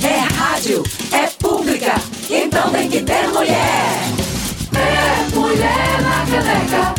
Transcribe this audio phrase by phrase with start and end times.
[0.02, 0.82] É rádio,
[1.12, 1.94] é pública,
[2.28, 4.00] então tem que ter mulher.
[4.74, 6.94] É mulher na caneca,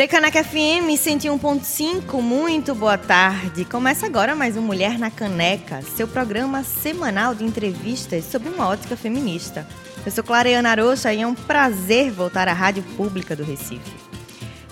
[0.00, 3.66] Freicaneca FM 101.5, muito boa tarde.
[3.66, 8.96] Começa agora mais um Mulher na Caneca, seu programa semanal de entrevistas sobre uma ótica
[8.96, 9.66] feminista.
[10.02, 13.92] Eu sou Clareana Arocha e é um prazer voltar à Rádio Pública do Recife.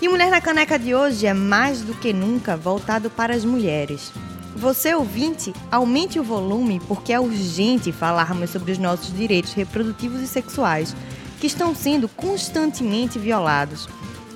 [0.01, 4.11] E Mulher na Caneca de hoje é mais do que nunca voltado para as mulheres.
[4.55, 10.27] Você, ouvinte, aumente o volume porque é urgente falarmos sobre os nossos direitos reprodutivos e
[10.27, 10.95] sexuais,
[11.39, 13.87] que estão sendo constantemente violados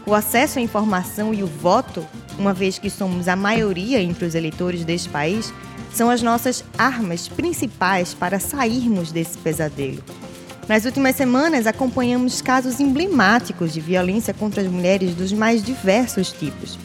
[0.06, 2.06] o acesso à informação e o voto,
[2.38, 5.54] uma vez que somos a maioria entre os eleitores deste país,
[5.94, 10.04] são as nossas armas principais para sairmos desse pesadelo.
[10.68, 16.80] Nas últimas semanas, acompanhamos casos emblemáticos de violência contra as mulheres dos mais diversos tipos.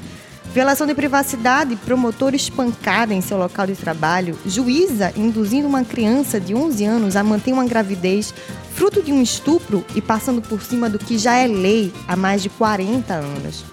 [0.58, 6.52] Violação de privacidade, promotor espancada em seu local de trabalho, juíza induzindo uma criança de
[6.52, 8.34] 11 anos a manter uma gravidez
[8.72, 12.42] fruto de um estupro e passando por cima do que já é lei há mais
[12.42, 13.64] de 40 anos.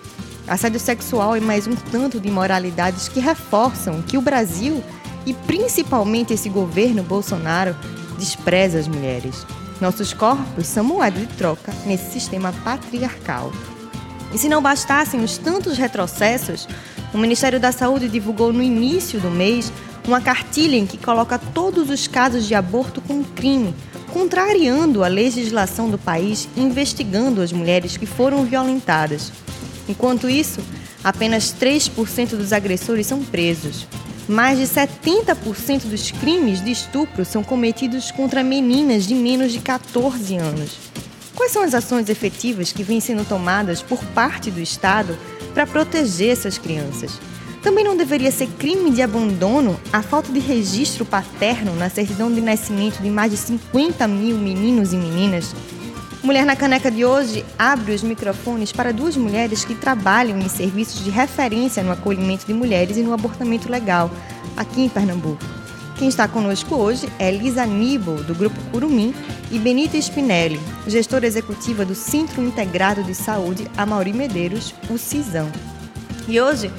[0.48, 4.84] Assédio sexual e mais um tanto de imoralidades que reforçam que o Brasil,
[5.26, 7.76] e principalmente esse governo Bolsonaro,
[8.20, 9.44] despreza as mulheres.
[9.82, 13.52] Nossos corpos são moeda de troca nesse sistema patriarcal.
[14.34, 16.68] E se não bastassem os tantos retrocessos,
[17.14, 19.72] o Ministério da Saúde divulgou no início do mês
[20.08, 23.74] uma cartilha em que coloca todos os casos de aborto como crime,
[24.12, 29.32] contrariando a legislação do país investigando as mulheres que foram violentadas.
[29.88, 30.62] Enquanto isso,
[31.04, 33.88] apenas 3% dos agressores são presos.
[34.28, 40.36] Mais de 70% dos crimes de estupro são cometidos contra meninas de menos de 14
[40.38, 40.78] anos.
[41.36, 45.18] Quais são as ações efetivas que vêm sendo tomadas por parte do Estado
[45.54, 47.20] para proteger essas crianças?
[47.62, 52.40] Também não deveria ser crime de abandono a falta de registro paterno na certidão de
[52.40, 55.54] nascimento de mais de 50 mil meninos e meninas?
[56.24, 61.04] Mulher na Caneca de hoje abre os microfones para duas mulheres que trabalham em serviços
[61.04, 64.10] de referência no acolhimento de mulheres e no abortamento legal,
[64.56, 65.44] aqui em Pernambuco.
[65.98, 69.16] Quem está conosco hoje é Elisa Aníbal, do Grupo Curumim,
[69.50, 75.50] e Benita Spinelli, gestora executiva do Centro Integrado de Saúde Amauri Medeiros, o CISAM.
[76.28, 76.70] E hoje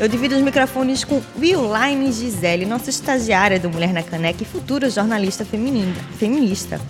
[0.00, 4.88] eu divido os microfones com Willine Gisele, nossa estagiária do Mulher na Caneca e futura
[4.88, 6.80] jornalista feminina, feminista.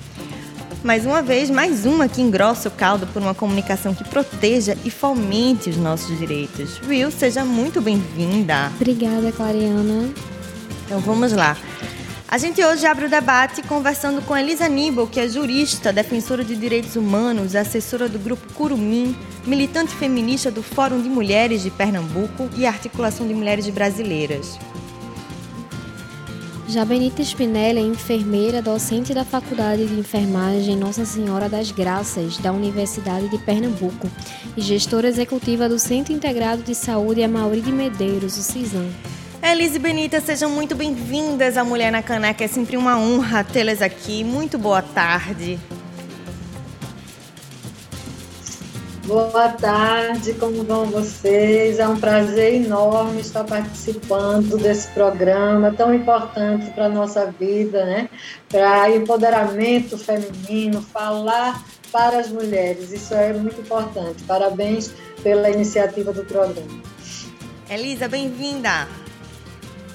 [0.84, 4.90] Mais uma vez, mais uma que engrossa o caldo por uma comunicação que proteja e
[4.90, 6.80] fomente os nossos direitos.
[6.86, 8.70] Will, seja muito bem-vinda.
[8.76, 10.10] Obrigada, Clariana.
[10.86, 11.56] Então vamos lá.
[12.28, 16.56] A gente hoje abre o debate conversando com Elisa Aníbal, que é jurista, defensora de
[16.56, 22.64] direitos humanos, assessora do grupo Curumim, militante feminista do Fórum de Mulheres de Pernambuco e
[22.64, 24.58] Articulação de Mulheres Brasileiras.
[26.72, 32.50] Já Benita Spinelli é enfermeira, docente da Faculdade de Enfermagem Nossa Senhora das Graças, da
[32.50, 34.08] Universidade de Pernambuco,
[34.56, 38.88] e gestora executiva do Centro Integrado de Saúde Amauri de Medeiros, o CISAM.
[39.42, 42.44] Elise e Benita, sejam muito bem-vindas à Mulher na Caneca.
[42.44, 44.22] É sempre uma honra tê-las aqui.
[44.22, 45.58] Muito boa tarde.
[49.04, 51.80] Boa tarde, como vão vocês?
[51.80, 58.08] É um prazer enorme estar participando desse programa tão importante para a nossa vida, né?
[58.48, 61.60] Para empoderamento feminino, falar
[61.90, 62.92] para as mulheres.
[62.92, 64.22] Isso é muito importante.
[64.22, 66.80] Parabéns pela iniciativa do programa.
[67.68, 68.86] Elisa, bem-vinda.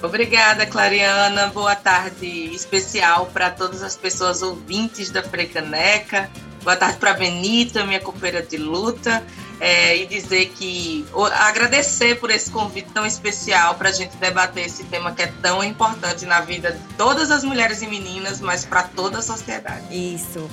[0.02, 1.48] Obrigada, Clariana.
[1.48, 6.30] Boa tarde especial para todas as pessoas ouvintes da Frecaneca.
[6.62, 9.24] Boa tarde para Benita, minha companheira de luta.
[9.60, 14.84] É, e dizer que agradecer por esse convite tão especial para a gente debater esse
[14.84, 18.84] tema que é tão importante na vida de todas as mulheres e meninas, mas para
[18.84, 19.84] toda a sociedade.
[19.90, 20.48] Isso.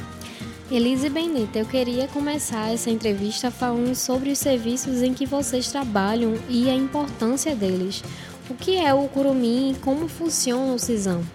[0.71, 6.33] Elise Benita, eu queria começar essa entrevista falando sobre os serviços em que vocês trabalham
[6.50, 8.03] e a importância deles.
[8.47, 11.25] O que é o curumim e como funciona o cisão?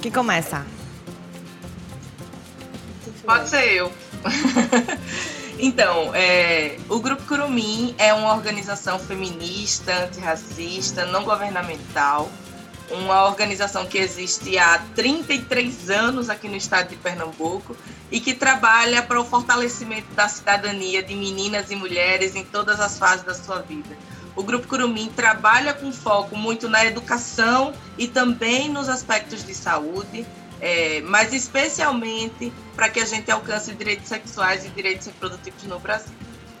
[0.00, 0.66] Que começa?
[3.24, 3.92] Pode ser eu.
[5.56, 12.28] então, é, o Grupo Curumim é uma organização feminista, antirracista, não governamental,
[12.90, 17.76] uma organização que existe há 33 anos aqui no estado de Pernambuco
[18.10, 22.98] e que trabalha para o fortalecimento da cidadania de meninas e mulheres em todas as
[22.98, 23.96] fases da sua vida
[24.34, 30.26] o Grupo Curumim trabalha com foco muito na educação e também nos aspectos de saúde,
[30.60, 36.14] é, mas especialmente para que a gente alcance direitos sexuais e direitos reprodutivos no Brasil.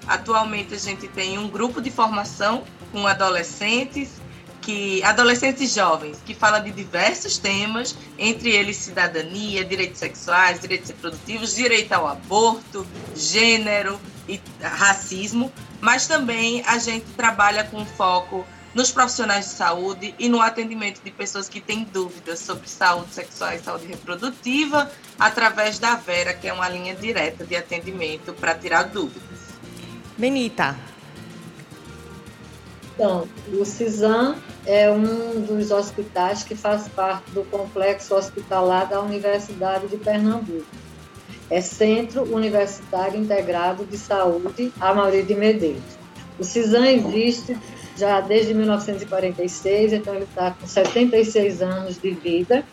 [0.06, 4.21] Atualmente a gente tem um grupo de formação com adolescentes
[4.62, 11.54] que adolescentes jovens que fala de diversos temas, entre eles cidadania, direitos sexuais, direitos reprodutivos,
[11.54, 19.46] direito ao aborto, gênero e racismo, mas também a gente trabalha com foco nos profissionais
[19.46, 23.86] de saúde e no atendimento de pessoas que têm dúvidas sobre saúde sexual e saúde
[23.86, 29.22] reprodutiva, através da Vera, que é uma linha direta de atendimento para tirar dúvidas.
[30.16, 30.91] Benita.
[32.94, 34.36] Então, o CISAM
[34.66, 40.66] é um dos hospitais que faz parte do complexo hospitalar da Universidade de Pernambuco.
[41.50, 45.82] É Centro Universitário Integrado de Saúde Amaury de Medeiros.
[46.38, 47.58] O CISAM existe
[47.96, 52.64] já desde 1946, então ele está com 76 anos de vida.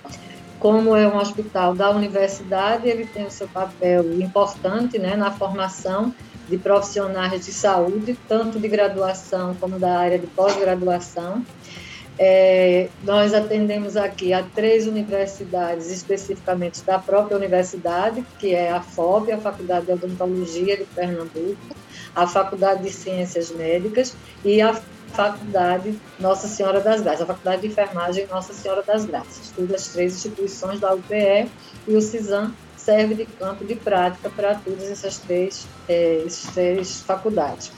[0.59, 6.13] Como é um hospital da universidade, ele tem o seu papel importante né, na formação
[6.49, 11.45] de profissionais de saúde, tanto de graduação como da área de pós-graduação.
[12.21, 19.31] É, nós atendemos aqui a três universidades, especificamente da própria universidade, que é a FOB,
[19.31, 21.55] a Faculdade de Odontologia de Pernambuco,
[22.13, 24.13] a Faculdade de Ciências Médicas
[24.43, 24.73] e a
[25.13, 29.53] Faculdade Nossa Senhora das Graças, a Faculdade de Enfermagem Nossa Senhora das Graças.
[29.55, 31.49] Todas as três instituições da UPE
[31.87, 37.01] e o CISAM serve de campo de prática para todas essas três, é, essas três
[37.01, 37.71] faculdades.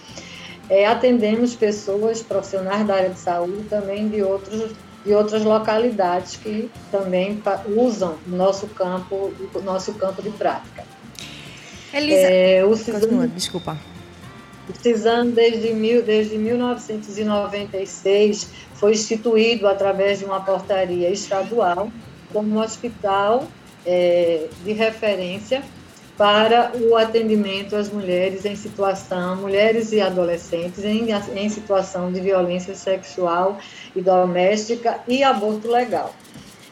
[0.69, 4.71] É, atendemos pessoas profissionais da área de saúde também de outros
[5.03, 7.41] de outras localidades que também
[7.75, 10.85] usam o nosso campo, o nosso campo de prática.
[11.91, 13.75] Elisa, é, o Cisam, desculpa.
[14.69, 21.91] O CISAM, desde, mil, desde 1996, foi instituído através de uma portaria estadual
[22.31, 23.47] como um hospital
[23.85, 25.63] é, de referência
[26.17, 32.75] para o atendimento às mulheres em situação, mulheres e adolescentes em, em situação de violência
[32.75, 33.57] sexual
[33.95, 36.13] e doméstica e aborto legal.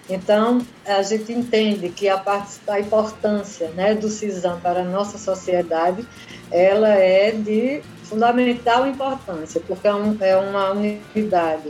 [0.09, 2.21] Então, a gente entende que a,
[2.67, 6.06] a importância né, do CISAM para a nossa sociedade,
[6.51, 11.69] ela é de fundamental importância, porque é, um, é uma unidade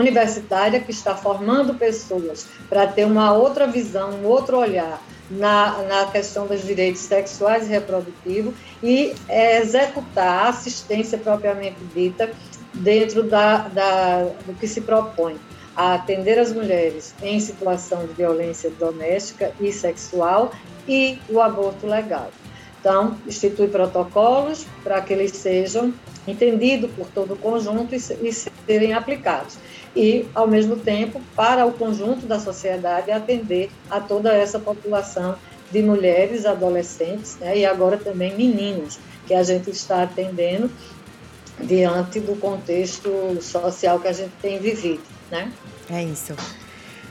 [0.00, 6.06] universitária que está formando pessoas para ter uma outra visão, um outro olhar na, na
[6.06, 12.30] questão dos direitos sexuais e reprodutivos e é, executar a assistência propriamente dita
[12.74, 15.36] dentro da, da, do que se propõe
[15.76, 20.52] a atender as mulheres em situação de violência doméstica e sexual
[20.88, 22.30] e o aborto legal.
[22.80, 25.92] Então, institui protocolos para que eles sejam
[26.26, 29.58] entendidos por todo o conjunto e, e serem aplicados
[29.94, 35.36] e, ao mesmo tempo, para o conjunto da sociedade atender a toda essa população
[35.70, 40.70] de mulheres, adolescentes né, e agora também meninos, que a gente está atendendo
[41.60, 45.02] diante do contexto social que a gente tem vivido.
[45.30, 45.52] Né?
[45.90, 46.34] É isso.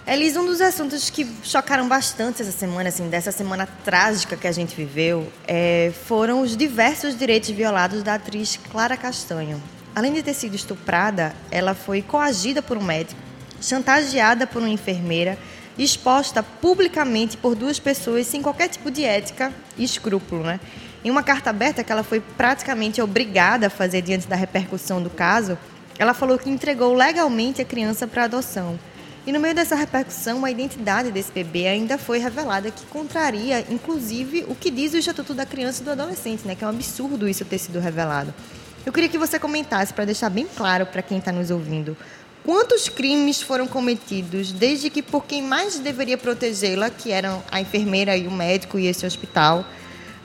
[0.08, 4.52] Elis, um dos assuntos que chocaram bastante essa semana, assim, dessa semana trágica que a
[4.54, 9.62] gente viveu, é, foram os diversos direitos violados da atriz Clara Castanho.
[9.98, 13.20] Além de ter sido estuprada, ela foi coagida por um médico,
[13.60, 15.40] chantageada por uma enfermeira,
[15.76, 20.60] exposta publicamente por duas pessoas sem qualquer tipo de ética e escrúpulo, né?
[21.04, 25.10] Em uma carta aberta que ela foi praticamente obrigada a fazer diante da repercussão do
[25.10, 25.58] caso,
[25.98, 28.80] ela falou que entregou legalmente a criança para adoção.
[29.26, 34.46] E no meio dessa repercussão, a identidade desse bebê ainda foi revelada, que contraria, inclusive,
[34.48, 36.54] o que diz o Estatuto da Criança e do Adolescente, né?
[36.54, 38.32] Que é um absurdo isso ter sido revelado.
[38.88, 41.98] Eu queria que você comentasse, para deixar bem claro para quem está nos ouvindo,
[42.46, 48.16] quantos crimes foram cometidos desde que por quem mais deveria protegê-la, que eram a enfermeira
[48.16, 49.66] e o médico e esse hospital,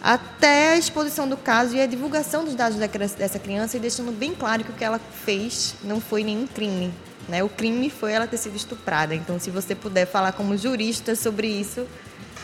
[0.00, 4.32] até a exposição do caso e a divulgação dos dados dessa criança e deixando bem
[4.32, 6.94] claro que o que ela fez não foi nenhum crime.
[7.28, 7.42] Né?
[7.42, 9.12] O crime foi ela ter sido estuprada.
[9.12, 11.84] Então, se você puder falar como jurista sobre isso,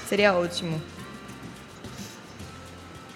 [0.09, 0.83] seria ótimo.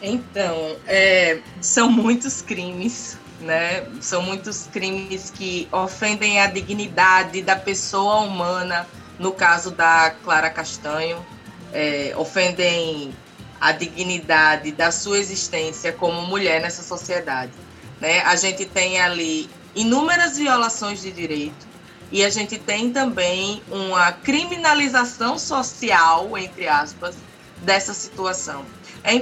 [0.02, 3.86] Então, é, são muitos crimes, né?
[4.00, 11.24] São muitos crimes que ofendem a dignidade da pessoa humana, no caso da Clara Castanho,
[11.72, 13.14] é, ofendem
[13.60, 17.52] a dignidade da sua existência como mulher nessa sociedade.
[18.00, 18.20] Né?
[18.22, 21.64] A gente tem ali inúmeras violações de direito
[22.10, 27.14] e a gente tem também uma criminalização social, entre aspas,
[27.62, 28.66] dessa situação.
[29.04, 29.14] É,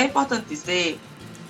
[0.00, 1.00] é importante dizer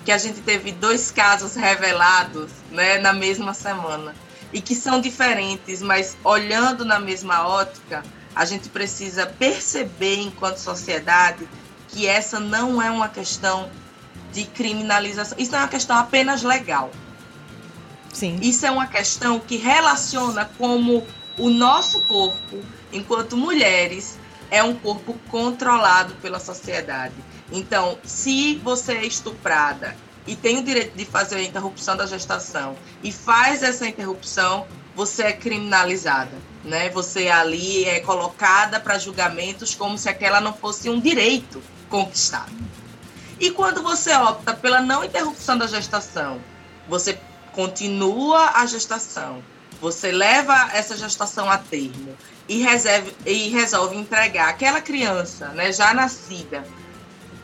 [0.05, 4.13] que a gente teve dois casos revelados né, na mesma semana
[4.51, 8.03] e que são diferentes, mas olhando na mesma ótica,
[8.35, 11.47] a gente precisa perceber enquanto sociedade
[11.87, 13.69] que essa não é uma questão
[14.31, 16.91] de criminalização, isso não é uma questão apenas legal.
[18.11, 18.37] Sim.
[18.41, 21.05] Isso é uma questão que relaciona como
[21.37, 22.59] o nosso corpo,
[22.91, 24.19] enquanto mulheres,
[24.51, 27.15] é um corpo controlado pela sociedade.
[27.51, 29.95] Então, se você é estuprada
[30.25, 35.23] e tem o direito de fazer a interrupção da gestação e faz essa interrupção, você
[35.23, 36.89] é criminalizada, né?
[36.89, 42.53] Você ali é colocada para julgamentos como se aquela não fosse um direito conquistado.
[43.39, 46.39] E quando você opta pela não interrupção da gestação,
[46.87, 47.19] você
[47.51, 49.43] continua a gestação,
[49.81, 52.15] você leva essa gestação a termo
[52.47, 56.65] e, reserve, e resolve entregar aquela criança, né, já nascida,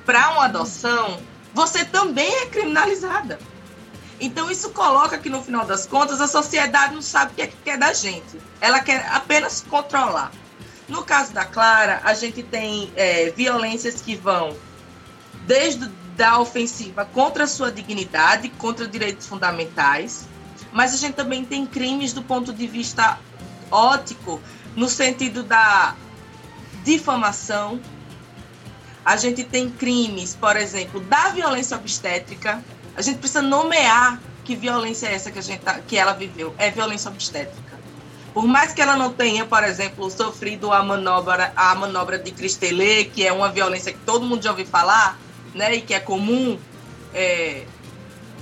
[0.10, 1.20] para uma adoção,
[1.54, 3.38] você também é criminalizada.
[4.20, 7.48] Então isso coloca que no final das contas a sociedade não sabe o que é
[7.48, 8.40] que quer da gente.
[8.60, 10.32] Ela quer apenas controlar.
[10.88, 14.58] No caso da Clara, a gente tem é, violências que vão
[15.46, 15.88] desde
[16.18, 20.28] da ofensiva contra a sua dignidade, contra direitos fundamentais,
[20.74, 23.20] mas a gente também tem crimes do ponto de vista
[23.70, 24.42] ótico,
[24.76, 25.94] no sentido da
[26.84, 27.80] difamação,
[29.06, 32.64] a gente tem crimes, por exemplo, da violência obstétrica.
[32.96, 36.54] A gente precisa nomear que violência é essa que, a gente tá, que ela viveu.
[36.58, 37.80] É violência obstétrica.
[38.34, 43.06] Por mais que ela não tenha, por exemplo, sofrido a manobra, a manobra de Cristelê,
[43.06, 45.20] que é uma violência que todo mundo já ouviu falar,
[45.54, 46.60] né, e que é comum,
[47.14, 47.64] é,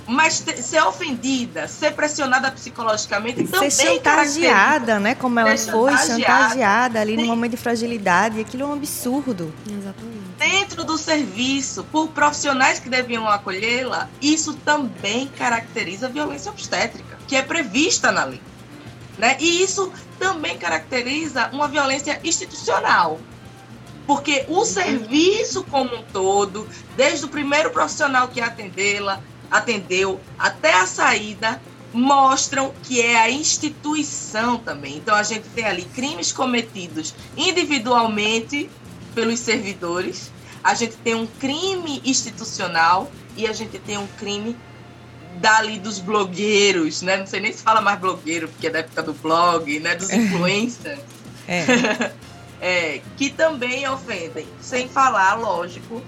[0.08, 5.14] mas te, ser ofendida, ser pressionada psicologicamente também ser chantageada, né?
[5.14, 7.22] Como ela foi chantageada, chantageada ali Sim.
[7.22, 9.52] no momento de fragilidade, aquilo é um absurdo.
[9.66, 10.17] Exatamente.
[10.50, 17.36] Dentro do serviço, por profissionais que deviam acolhê-la, isso também caracteriza a violência obstétrica, que
[17.36, 18.40] é prevista na lei.
[19.18, 19.36] Né?
[19.40, 23.20] E isso também caracteriza uma violência institucional,
[24.06, 30.86] porque o serviço como um todo, desde o primeiro profissional que atendê-la, atendeu até a
[30.86, 31.60] saída,
[31.92, 34.96] mostram que é a instituição também.
[34.96, 38.70] Então a gente tem ali crimes cometidos individualmente
[39.14, 40.30] pelos servidores,
[40.62, 44.56] a gente tem um crime institucional e a gente tem um crime
[45.36, 47.16] dali dos blogueiros, né?
[47.16, 49.94] Não sei nem se fala mais blogueiro, porque é da época do blog, né?
[49.94, 51.00] Dos influencers.
[51.46, 52.12] É.
[52.60, 54.46] é, que também ofendem.
[54.60, 56.02] Sem falar, lógico,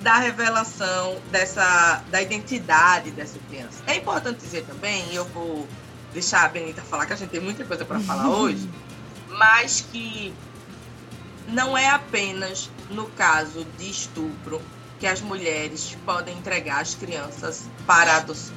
[0.00, 3.82] da revelação dessa da identidade dessa criança.
[3.86, 5.66] É importante dizer também, e eu vou
[6.12, 8.68] deixar a Benita falar que a gente tem muita coisa para falar hoje,
[9.28, 10.32] mas que
[11.48, 14.60] não é apenas no caso de estupro
[14.98, 18.54] que as mulheres podem entregar as crianças para adoção.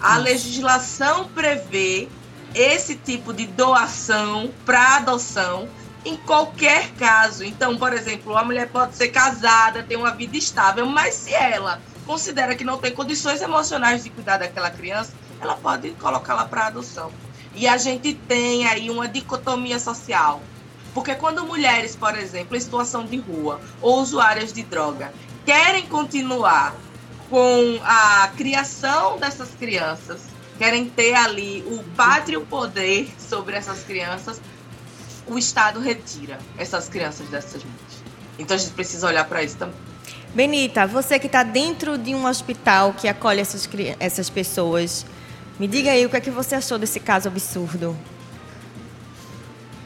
[0.00, 2.08] A legislação prevê
[2.54, 5.68] esse tipo de doação para adoção
[6.04, 7.44] em qualquer caso.
[7.44, 11.80] Então, por exemplo, a mulher pode ser casada, ter uma vida estável, mas se ela
[12.06, 17.10] considera que não tem condições emocionais de cuidar daquela criança, ela pode colocá-la para adoção.
[17.54, 20.40] E a gente tem aí uma dicotomia social.
[20.96, 25.12] Porque quando mulheres, por exemplo, em situação de rua ou usuárias de droga,
[25.44, 26.74] querem continuar
[27.28, 30.22] com a criação dessas crianças,
[30.56, 34.40] querem ter ali o pátrio poder sobre essas crianças,
[35.26, 38.02] o Estado retira essas crianças dessas mães.
[38.38, 39.76] Então a gente precisa olhar para isso também.
[40.34, 43.68] Benita, você que está dentro de um hospital que acolhe essas,
[44.00, 45.04] essas pessoas,
[45.58, 47.94] me diga aí o que é que você achou desse caso absurdo.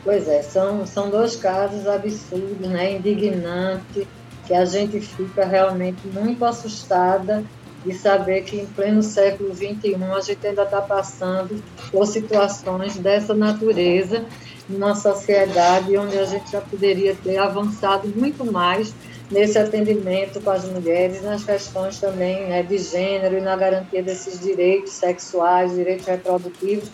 [0.02, 4.07] Pois é, são, são dois casos absurdos, né, indignantes,
[4.47, 7.45] que a gente fica realmente muito assustada
[7.85, 13.35] de saber que em pleno século XXI a gente ainda está passando por situações dessa
[13.35, 14.25] natureza
[14.69, 18.95] numa sociedade onde a gente já poderia ter avançado muito mais
[19.30, 24.40] nesse atendimento com as mulheres, nas questões também né, de gênero e na garantia desses
[24.40, 26.88] direitos sexuais, direitos reprodutivos,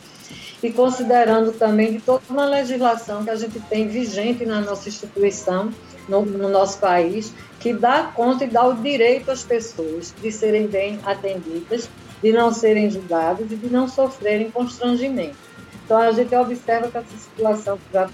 [0.66, 5.70] e considerando também de toda uma legislação que a gente tem vigente na nossa instituição,
[6.08, 10.66] no, no nosso país, que dá conta e dá o direito às pessoas de serem
[10.66, 11.88] bem atendidas,
[12.20, 15.37] de não serem julgadas e de não sofrerem constrangimento.
[15.85, 18.08] Então, a gente observa que essa situação que já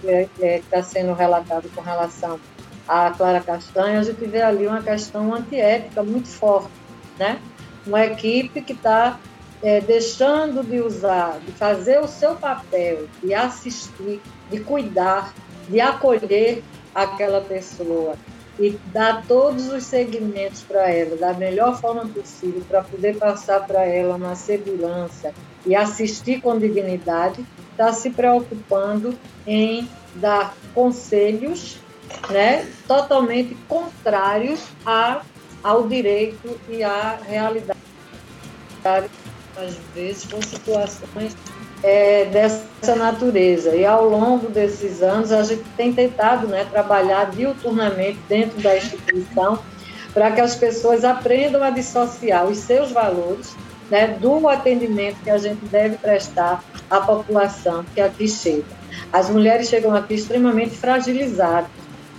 [0.59, 2.38] está sendo relatada com relação
[2.87, 6.68] à Clara Castanha, a gente vê ali uma questão antiética muito forte,
[7.18, 7.38] né?
[7.87, 9.18] Uma equipe que está
[9.62, 15.33] é, deixando de usar, de fazer o seu papel, de assistir, de cuidar,
[15.69, 16.62] de acolher
[16.95, 18.16] aquela pessoa
[18.59, 23.85] e dar todos os segmentos para ela da melhor forma possível, para poder passar para
[23.85, 25.33] ela uma segurança
[25.64, 31.78] e assistir com dignidade, está se preocupando em dar conselhos
[32.28, 35.23] né, totalmente contrários a,
[35.62, 37.81] ao direito e à realidade.
[39.56, 41.37] Às vezes, com situações
[41.82, 43.75] é, dessa natureza.
[43.75, 49.59] E ao longo desses anos, a gente tem tentado né, trabalhar diuturnamente dentro da instituição
[50.14, 53.54] para que as pessoas aprendam a dissociar os seus valores
[53.90, 58.64] né, do atendimento que a gente deve prestar à população que aqui chega.
[59.12, 61.71] As mulheres chegam aqui extremamente fragilizadas.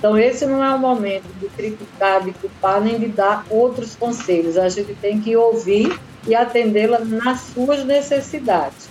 [0.03, 4.57] Então, esse não é o momento de criticar, de culpar, nem de dar outros conselhos.
[4.57, 8.89] A gente tem que ouvir e atendê-la nas suas necessidades.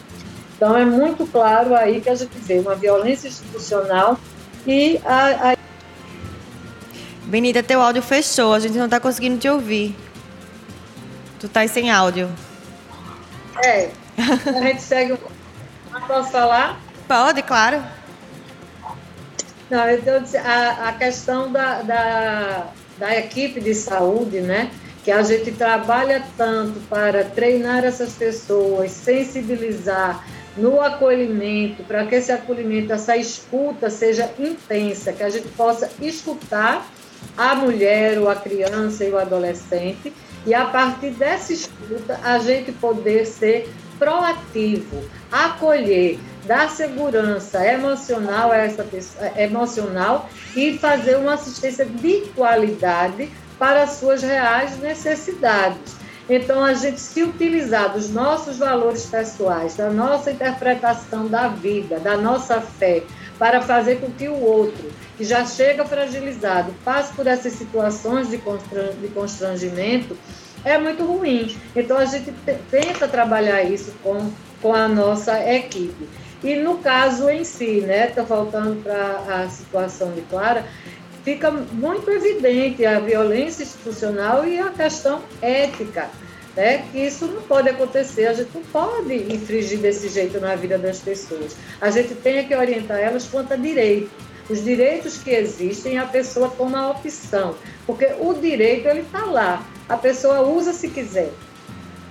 [0.57, 4.19] Então, é muito claro aí que a gente vê uma violência institucional
[4.67, 5.51] e a.
[5.53, 5.57] a...
[7.25, 9.95] Benita, teu áudio fechou, a gente não está conseguindo te ouvir.
[11.39, 12.31] Tu tá sem áudio.
[13.63, 15.19] É, a gente segue.
[16.07, 16.81] Posso falar?
[17.07, 17.83] Pode, claro.
[19.73, 22.67] Não, então, a, a questão da, da,
[22.99, 24.71] da equipe de saúde, né?
[25.03, 30.25] que a gente trabalha tanto para treinar essas pessoas, sensibilizar,
[30.59, 36.87] no acolhimento, para que esse acolhimento, essa escuta seja intensa, que a gente possa escutar
[37.35, 40.13] a mulher, ou a criança e o adolescente,
[40.45, 48.57] e a partir dessa escuta a gente poder ser proativo, acolher, dar segurança emocional a
[48.57, 53.31] essa pessoa, emocional e fazer uma assistência de qualidade
[53.61, 55.95] para as suas reais necessidades.
[56.29, 62.17] Então, a gente se utilizar dos nossos valores pessoais, da nossa interpretação da vida, da
[62.17, 63.05] nossa fé,
[63.39, 68.39] para fazer com que o outro, que já chega fragilizado, passe por essas situações de
[69.15, 70.17] constrangimento,
[70.65, 71.57] é muito ruim.
[71.75, 72.33] Então, a gente
[72.71, 76.09] tenta trabalhar isso com, com a nossa equipe.
[76.43, 80.65] E no caso em si, né, está faltando para a situação de Clara,
[81.25, 86.11] fica muito evidente a violência institucional e a questão ética,
[86.57, 86.85] né?
[86.91, 90.99] que isso não pode acontecer, a gente não pode infringir desse jeito na vida das
[90.99, 91.57] pessoas.
[91.81, 94.11] A gente tem que orientar elas quanto a direito.
[94.51, 97.55] Os direitos que existem, a pessoa toma a opção,
[97.87, 101.33] porque o direito ele está lá, a pessoa usa se quiser.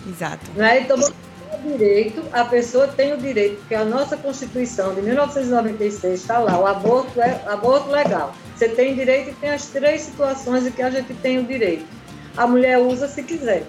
[0.07, 0.49] Exato.
[0.55, 0.81] Né?
[0.81, 6.39] Então, o direito, a pessoa tem o direito, porque a nossa Constituição de 1996 está
[6.39, 8.35] lá, o aborto é aborto legal.
[8.55, 11.85] Você tem direito e tem as três situações em que a gente tem o direito.
[12.35, 13.65] A mulher usa se quiser.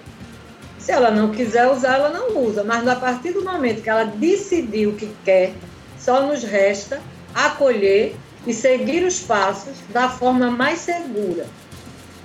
[0.79, 2.63] Se ela não quiser usar, ela não usa.
[2.63, 5.53] Mas a partir do momento que ela decidiu que quer,
[5.99, 7.01] só nos resta
[7.33, 11.45] acolher e seguir os passos da forma mais segura,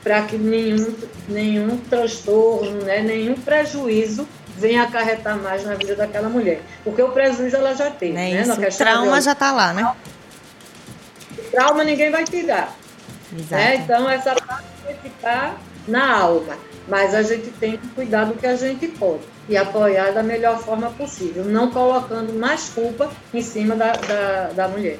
[0.08, 0.94] para que nenhum,
[1.28, 6.62] nenhum transtorno, né, nenhum prejuízo venha acarretar mais na vida daquela mulher.
[6.82, 8.16] Porque o prejuízo ela já tem.
[8.16, 8.54] É né?
[8.54, 9.94] O trauma já está lá, né?
[11.50, 12.74] trauma ninguém vai tirar.
[13.50, 13.76] Né?
[13.76, 16.56] Então, essa parte vai ficar na alma.
[16.88, 20.58] Mas a gente tem que cuidar do que a gente pode e apoiar da melhor
[20.58, 24.98] forma possível, não colocando mais culpa em cima da, da, da mulher.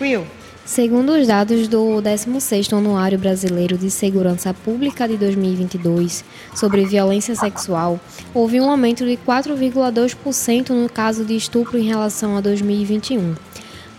[0.00, 0.26] Will.
[0.64, 7.98] Segundo os dados do 16º Anuário Brasileiro de Segurança Pública de 2022 sobre violência sexual,
[8.32, 13.34] houve um aumento de 4,2% no caso de estupro em relação a 2021.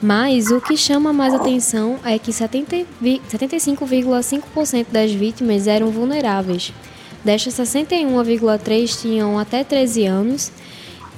[0.01, 6.71] Mas o que chama mais atenção é que 75,5% das vítimas eram vulneráveis.
[7.25, 10.49] Destas, 61,3% tinham até 13 anos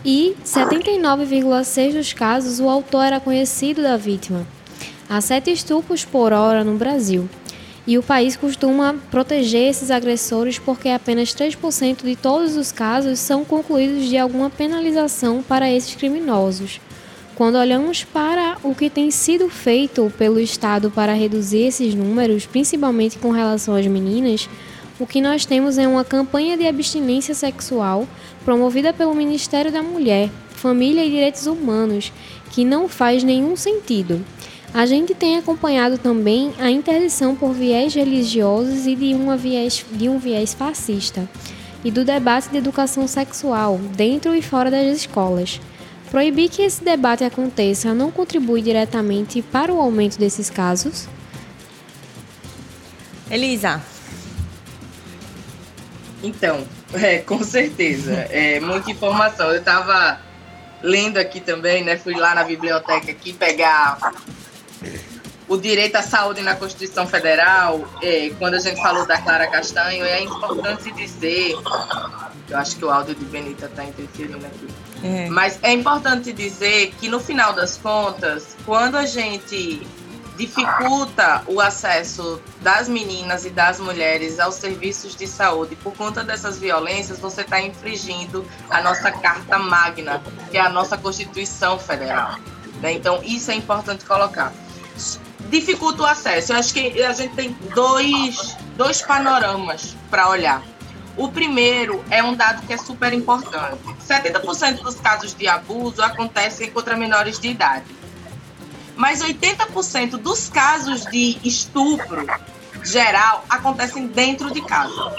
[0.04, 4.48] e 79,6% dos casos o autor era conhecido da vítima.
[5.08, 7.30] Há 7 estupros por hora no Brasil.
[7.86, 13.46] E o país costuma proteger esses agressores porque apenas 3% de todos os casos são
[13.46, 16.82] concluídos de alguma penalização para esses criminosos.
[17.36, 23.20] Quando olhamos para o que tem sido feito pelo Estado para reduzir esses números, principalmente
[23.20, 24.50] com relação às meninas,
[24.98, 28.08] o que nós temos é uma campanha de abstinência sexual
[28.44, 32.12] promovida pelo Ministério da Mulher, Família e Direitos Humanos,
[32.52, 34.26] que não faz nenhum sentido.
[34.76, 40.10] A gente tem acompanhado também a interdição por viés religiosos e de, uma viés, de
[40.10, 41.30] um viés fascista,
[41.82, 45.62] e do debate de educação sexual dentro e fora das escolas.
[46.12, 51.08] Proibir que esse debate aconteça não contribui diretamente para o aumento desses casos?
[53.32, 53.82] Elisa.
[56.22, 58.28] Então, é, com certeza.
[58.30, 59.52] É muita informação.
[59.52, 60.20] Eu estava
[60.84, 61.96] lendo aqui também, né?
[61.96, 63.98] Fui lá na biblioteca aqui pegar
[65.48, 70.04] o direito à saúde na Constituição Federal, é, quando a gente falou da Clara Castanho,
[70.06, 71.56] é importante dizer.
[72.50, 74.68] Eu acho que o áudio de Benita está interferindo aqui.
[75.04, 75.30] É.
[75.30, 79.86] Mas é importante dizer que, no final das contas, quando a gente
[80.38, 86.60] dificulta o acesso das meninas e das mulheres aos serviços de saúde por conta dessas
[86.60, 92.38] violências, você está infringindo a nossa Carta Magna, que é a nossa Constituição Federal.
[92.82, 92.94] Né?
[92.94, 94.52] Então, isso é importante colocar
[95.50, 96.54] dificulta o acesso.
[96.54, 100.64] Eu acho que a gente tem dois, dois panoramas para olhar.
[101.18, 103.82] O primeiro é um dado que é super importante.
[104.06, 107.86] 70% dos casos de abuso acontecem contra menores de idade.
[108.96, 112.26] Mas 80% dos casos de estupro
[112.84, 115.16] geral acontecem dentro de casa.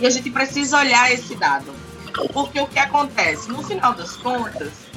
[0.00, 1.74] E a gente precisa olhar esse dado.
[2.32, 3.48] Porque o que acontece?
[3.50, 4.87] No final das contas,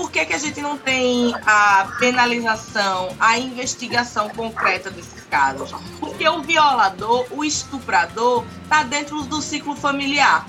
[0.00, 5.74] por que, que a gente não tem a penalização, a investigação concreta desses casos?
[6.00, 10.48] Porque o violador, o estuprador, está dentro do ciclo familiar.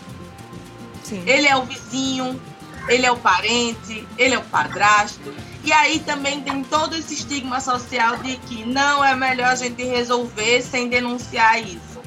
[1.04, 1.22] Sim.
[1.28, 2.42] Ele é o vizinho,
[2.88, 5.34] ele é o parente, ele é o padrasto.
[5.66, 9.84] E aí também tem todo esse estigma social de que não é melhor a gente
[9.84, 12.02] resolver sem denunciar isso.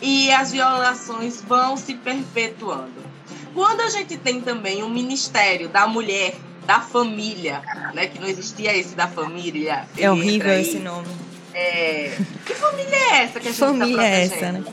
[0.00, 3.04] E as violações vão se perpetuando.
[3.52, 7.62] Quando a gente tem também o Ministério da Mulher da família,
[7.94, 8.06] né?
[8.08, 9.86] Que não existia esse da família.
[9.96, 11.08] É horrível esse nome.
[11.54, 12.18] É...
[12.44, 14.64] Que família é essa que a gente tá família tá é essa, né?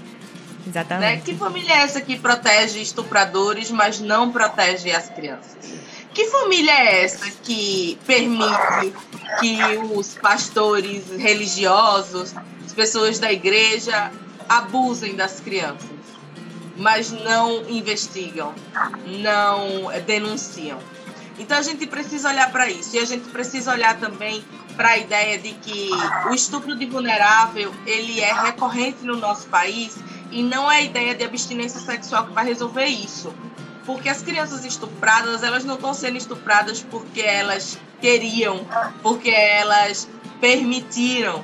[0.67, 1.15] Exatamente.
[1.15, 1.21] Né?
[1.23, 5.57] Que família é essa que protege estupradores, mas não protege as crianças?
[6.13, 8.93] Que família é essa que permite
[9.39, 9.57] que
[9.93, 12.33] os pastores religiosos,
[12.65, 14.11] as pessoas da igreja,
[14.47, 15.89] abusem das crianças,
[16.77, 18.53] mas não investigam,
[19.05, 20.79] não denunciam?
[21.39, 24.43] Então a gente precisa olhar para isso e a gente precisa olhar também
[24.75, 25.89] para a ideia de que
[26.29, 29.95] o estupro de vulnerável ele é recorrente no nosso país
[30.31, 33.33] e não é a ideia de abstinência sexual que vai resolver isso.
[33.85, 38.65] Porque as crianças estupradas, elas não estão sendo estupradas porque elas queriam,
[39.01, 40.07] porque elas
[40.39, 41.43] permitiram.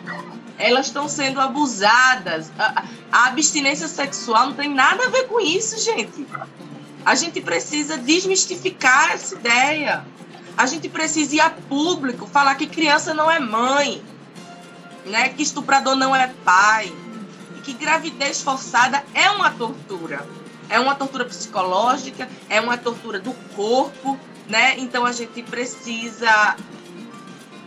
[0.57, 2.51] Elas estão sendo abusadas.
[2.57, 6.25] A, abstinência sexual não tem nada a ver com isso, gente.
[7.09, 10.05] A gente precisa desmistificar essa ideia.
[10.55, 14.03] A gente precisa ir a público falar que criança não é mãe,
[15.07, 15.29] né?
[15.29, 16.93] que estuprador não é pai,
[17.57, 20.23] e que gravidez forçada é uma tortura.
[20.69, 24.15] É uma tortura psicológica, é uma tortura do corpo,
[24.47, 24.77] né?
[24.77, 26.55] Então a gente precisa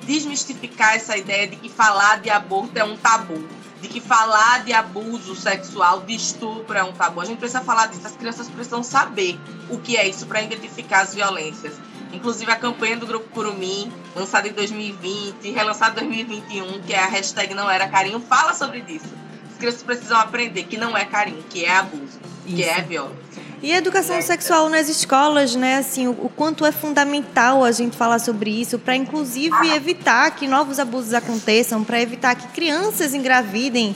[0.05, 3.44] desmistificar essa ideia de que falar de aborto é um tabu
[3.83, 7.21] de que falar de abuso sexual, de estupro é um tabu.
[7.21, 9.37] A gente precisa falar disso, as crianças precisam saber
[9.68, 11.75] o que é isso para identificar as violências.
[12.12, 17.07] Inclusive a campanha do Grupo Curumim, lançada em 2020, relançada em 2021, que é a
[17.07, 19.09] hashtag Não Era Carinho, fala sobre isso.
[19.51, 22.55] As crianças precisam aprender que não é carinho, que é abuso, isso.
[22.55, 23.41] que é violência.
[23.62, 25.77] E educação sexual nas escolas, né?
[25.77, 30.48] Assim, o, o, quanto é fundamental a gente falar sobre isso, para inclusive evitar que
[30.48, 33.94] novos abusos aconteçam, para evitar que crianças engravidem,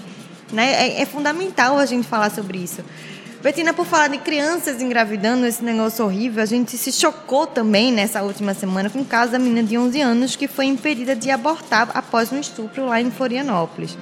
[0.52, 0.87] né?
[0.87, 2.81] É, é, fundamental a gente falar sobre isso.
[3.42, 8.22] Betina, por falar de crianças engravidando, esse negócio horrível, a gente se chocou também nessa
[8.22, 11.90] última semana com o caso da menina de 11 anos que foi impedida de abortar
[11.92, 13.98] após um estupro lá em Florianópolis.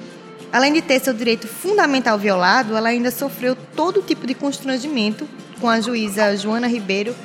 [0.51, 5.27] Além de ter seu direito fundamental violado, ela ainda sofreu todo tipo de constrangimento
[5.59, 7.15] com a juíza Joana Ribeiro,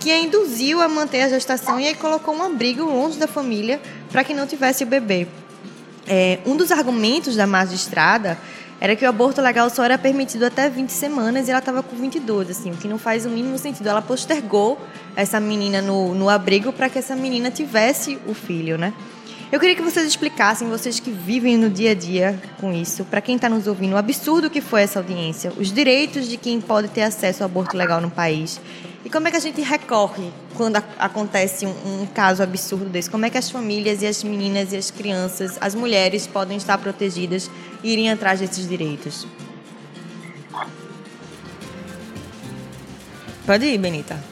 [0.00, 3.80] que a induziu a manter a gestação e aí colocou um abrigo longe da família
[4.10, 5.26] para que não tivesse o bebê.
[6.06, 8.38] É, um dos argumentos da magistrada
[8.80, 11.96] era que o aborto legal só era permitido até 20 semanas e ela estava com
[11.96, 13.88] 22, assim, o que não faz o mínimo sentido.
[13.88, 14.80] Ela postergou
[15.16, 18.94] essa menina no, no abrigo para que essa menina tivesse o filho, né?
[19.50, 23.22] Eu queria que vocês explicassem, vocês que vivem no dia a dia com isso, para
[23.22, 26.88] quem está nos ouvindo, o absurdo que foi essa audiência, os direitos de quem pode
[26.88, 28.60] ter acesso ao aborto legal no país.
[29.06, 33.08] E como é que a gente recorre quando acontece um, um, caso absurdo desse?
[33.08, 36.76] Como é que as famílias e as meninas e as crianças, as mulheres podem estar
[36.76, 37.50] protegidas
[37.82, 39.26] e irem atrás desses direitos?
[43.46, 44.22] Pode ir, Benita.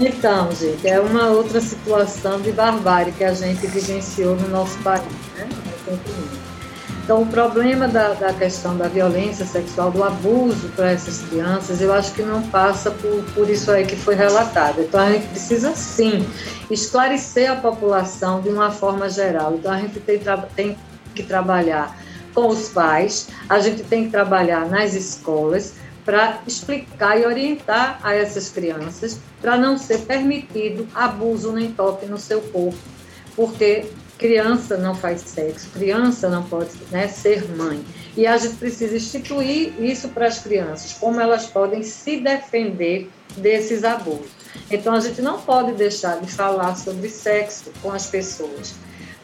[0.00, 5.04] Então, gente, é uma outra situação de barbárie que a gente vivenciou no nosso país,
[5.36, 5.48] né?
[7.04, 11.92] Então, o problema da, da questão da violência sexual, do abuso para essas crianças, eu
[11.92, 14.80] acho que não passa por, por isso aí que foi relatado.
[14.80, 16.24] Então, a gente precisa, sim,
[16.70, 19.54] esclarecer a população de uma forma geral.
[19.54, 20.20] Então, a gente tem,
[20.54, 20.76] tem
[21.14, 21.98] que trabalhar
[22.32, 25.74] com os pais, a gente tem que trabalhar nas escolas,
[26.04, 32.18] para explicar e orientar a essas crianças para não ser permitido abuso nem toque no
[32.18, 32.78] seu corpo,
[33.36, 33.86] porque
[34.18, 37.84] criança não faz sexo, criança não pode né, ser mãe.
[38.16, 43.84] E a gente precisa instituir isso para as crianças, como elas podem se defender desses
[43.84, 44.30] abusos.
[44.70, 48.74] Então a gente não pode deixar de falar sobre sexo com as pessoas.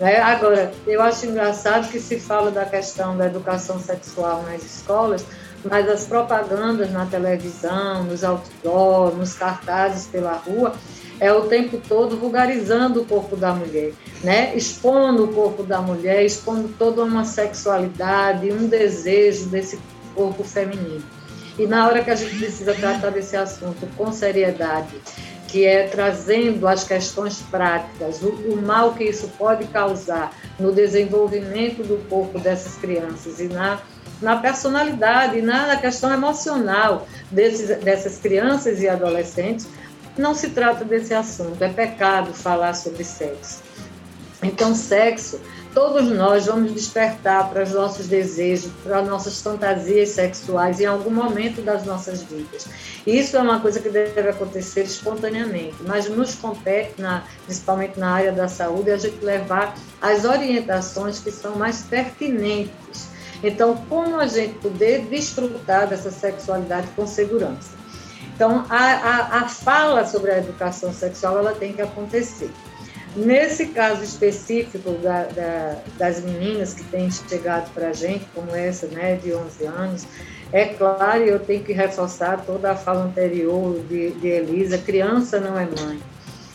[0.01, 0.19] Né?
[0.19, 5.25] Agora, eu acho engraçado que se fala da questão da educação sexual nas escolas,
[5.65, 10.75] mas as propagandas na televisão, nos outdoors, nos cartazes pela rua,
[11.21, 13.93] é o tempo todo vulgarizando o corpo da mulher,
[14.23, 14.57] né?
[14.57, 19.79] expondo o corpo da mulher, expondo toda uma sexualidade, um desejo desse
[20.15, 21.03] corpo feminino.
[21.59, 24.95] E na hora que a gente precisa tratar desse assunto com seriedade,
[25.49, 31.83] que é trazendo as questões práticas, o, o, mal que isso pode causar no desenvolvimento
[31.83, 33.81] do corpo dessas crianças e na,
[34.21, 39.67] na personalidade, na, questão emocional desses, dessas crianças e adolescentes,
[40.17, 43.63] não se trata desse assunto, é pecado falar sobre sexo.
[44.43, 45.41] Então, sexo,
[45.75, 51.61] todos nós vamos despertar para os nossos desejos, para nossas fantasias sexuais em algum momento
[51.63, 52.67] das nossas vidas.
[53.07, 58.33] Isso é uma coisa que deve acontecer espontaneamente, mas nos compete, na, principalmente na área
[58.33, 63.18] da saúde, a gente levar as orientações que são mais pertinentes.
[63.43, 67.71] Então, como a gente poder desfrutar dessa sexualidade com segurança?
[68.35, 72.51] Então, a, a, a fala sobre a educação sexual ela tem que acontecer.
[73.17, 78.87] Nesse caso específico da, da, das meninas que têm chegado para a gente, como essa,
[78.87, 80.07] né, de 11 anos,
[80.53, 85.59] é claro, eu tenho que reforçar toda a fala anterior de, de Elisa: criança não
[85.59, 85.99] é mãe,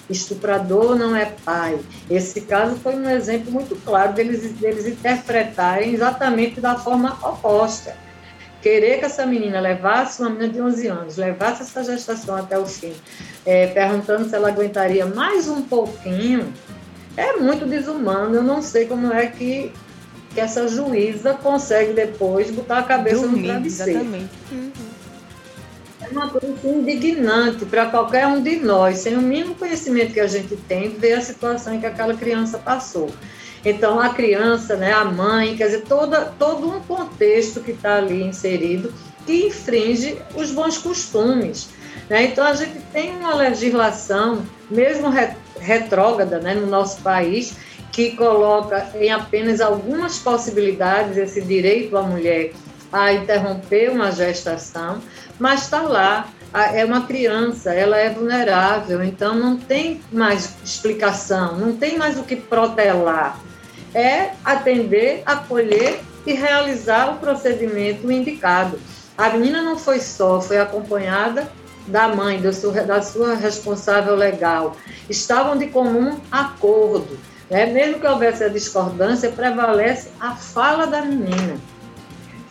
[0.09, 1.79] estuprador não é pai.
[2.09, 7.95] Esse caso foi um exemplo muito claro deles, deles interpretarem exatamente da forma oposta
[8.63, 12.65] querer que essa menina levasse, uma menina de 11 anos, levasse essa gestação até o
[12.65, 12.93] fim,
[13.45, 16.51] é, perguntando se ela aguentaria mais um pouquinho,
[17.17, 18.33] é muito desumano.
[18.33, 19.71] Eu não sei como é que,
[20.33, 23.91] que essa juíza consegue depois botar a cabeça Dormir, no travesseiro.
[23.91, 24.29] Exatamente.
[24.49, 24.71] Uhum.
[26.13, 30.27] Uma coisa assim, indignante para qualquer um de nós, sem o mínimo conhecimento que a
[30.27, 33.09] gente tem, ver a situação em que aquela criança passou.
[33.65, 38.21] Então, a criança, né, a mãe, quer dizer, toda, todo um contexto que está ali
[38.21, 38.93] inserido
[39.25, 41.69] que infringe os bons costumes.
[42.09, 42.25] Né?
[42.25, 45.09] Então, a gente tem uma legislação, mesmo
[45.59, 47.55] retrógrada né, no nosso país,
[47.91, 52.51] que coloca em apenas algumas possibilidades esse direito à mulher
[52.93, 55.01] a interromper uma gestação,
[55.39, 61.75] mas está lá, é uma criança, ela é vulnerável, então não tem mais explicação, não
[61.75, 63.39] tem mais o que protelar
[63.93, 68.79] é atender, acolher e realizar o procedimento indicado.
[69.17, 71.47] A menina não foi só, foi acompanhada
[71.85, 74.75] da mãe, da sua, responsável legal.
[75.09, 77.19] Estavam de comum acordo.
[77.49, 77.65] Né?
[77.67, 81.57] Mesmo que houvesse a discordância, prevalece a fala da menina.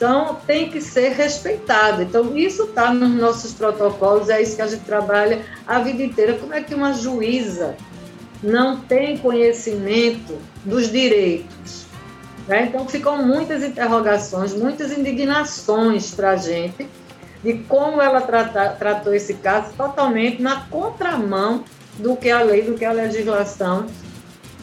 [0.02, 2.02] Então, tem que ser respeitado.
[2.02, 6.34] Então, isso está nos nossos protocolos, é isso que a gente trabalha a vida inteira.
[6.34, 7.76] Como é que uma juíza
[8.42, 11.86] não tem conhecimento dos direitos.
[12.48, 12.64] Né?
[12.64, 16.88] Então, ficam muitas interrogações, muitas indignações para a gente
[17.44, 21.62] de como ela trata, tratou esse caso totalmente na contramão
[21.96, 23.86] do que a lei, do que a legislação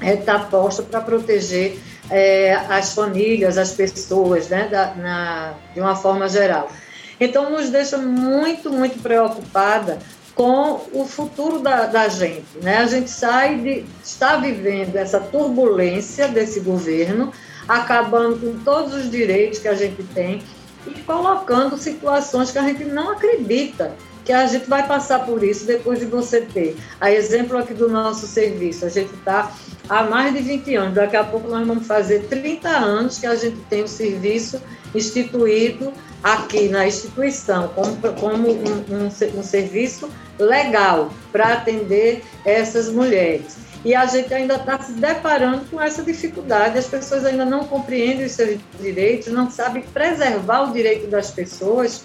[0.01, 5.95] está é, posta para proteger é, as famílias, as pessoas, né, da, na, de uma
[5.95, 6.71] forma geral.
[7.19, 9.99] Então, nos deixa muito, muito preocupada
[10.33, 12.57] com o futuro da, da gente.
[12.61, 12.77] Né?
[12.77, 13.85] A gente sai de.
[14.01, 17.33] está vivendo essa turbulência desse governo,
[17.67, 20.41] acabando com todos os direitos que a gente tem
[20.87, 23.93] e colocando situações que a gente não acredita
[24.29, 26.77] que a gente vai passar por isso depois de você ter.
[27.01, 29.51] A exemplo aqui do nosso serviço, a gente está
[29.89, 33.33] há mais de 20 anos, daqui a pouco nós vamos fazer 30 anos que a
[33.33, 34.61] gente tem o serviço
[34.93, 35.91] instituído
[36.23, 43.57] aqui na instituição como, como um, um, um serviço legal para atender essas mulheres.
[43.83, 48.27] E a gente ainda está se deparando com essa dificuldade, as pessoas ainda não compreendem
[48.27, 52.03] os seus direitos, não sabem preservar o direito das pessoas.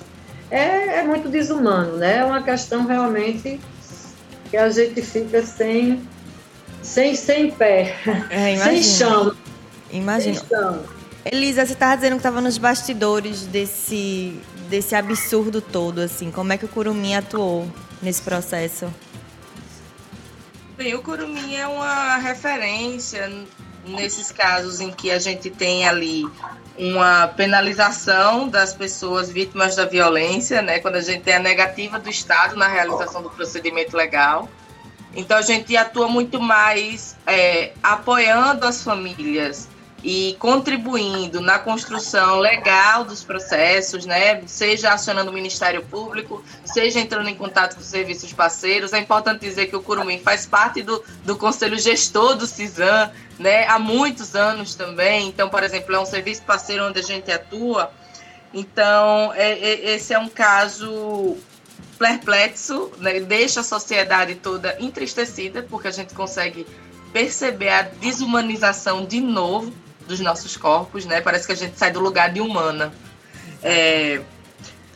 [0.54, 2.18] É, é muito desumano, né?
[2.18, 3.60] É uma questão realmente
[4.48, 6.08] que a gente fica sem,
[6.80, 7.96] sem, sem pé,
[8.30, 9.34] é, sem chão.
[9.90, 10.40] Imagina.
[11.24, 16.30] Elisa, você estava dizendo que estava nos bastidores desse, desse absurdo todo, assim.
[16.30, 17.68] Como é que o Curumim atuou
[18.00, 18.86] nesse processo?
[20.76, 23.28] Bem, o Curumim é uma referência
[23.84, 26.24] nesses casos em que a gente tem ali
[26.78, 30.80] uma penalização das pessoas vítimas da violência, né?
[30.80, 34.48] Quando a gente tem a negativa do Estado na realização do procedimento legal.
[35.14, 39.68] Então a gente atua muito mais é, apoiando as famílias
[40.04, 44.42] e contribuindo na construção legal dos processos, né?
[44.46, 48.92] Seja acionando o Ministério Público, seja entrando em contato com os serviços parceiros.
[48.92, 53.66] É importante dizer que o Curumim faz parte do, do Conselho Gestor do CISAM, né?
[53.66, 55.26] Há muitos anos também.
[55.26, 57.90] Então, por exemplo, é um serviço parceiro onde a gente atua.
[58.52, 61.38] Então, é, é, esse é um caso
[61.98, 63.20] perplexo, né?
[63.20, 66.66] deixa a sociedade toda entristecida, porque a gente consegue
[67.10, 69.72] perceber a desumanização de novo
[70.06, 71.20] dos nossos corpos, né?
[71.20, 72.92] Parece que a gente sai do lugar de humana.
[73.62, 74.20] É,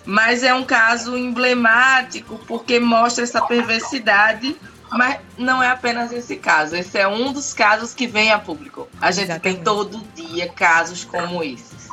[0.04, 4.56] mas é um caso emblemático porque mostra essa perversidade,
[4.90, 6.76] mas não é apenas esse caso.
[6.76, 8.88] Esse é um dos casos que vem a público.
[9.00, 9.56] A gente Exatamente.
[9.56, 11.88] tem todo dia casos como esses,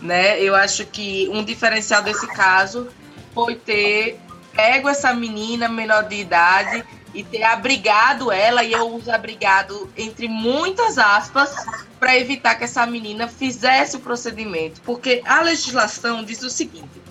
[0.00, 0.40] né?
[0.40, 2.88] Eu acho que um diferencial desse caso
[3.34, 4.20] foi ter
[4.52, 6.84] pego essa menina menor de idade
[7.16, 11.50] e ter abrigado ela, e eu uso abrigado entre muitas aspas,
[11.98, 14.82] para evitar que essa menina fizesse o procedimento.
[14.82, 17.02] Porque a legislação diz o seguinte: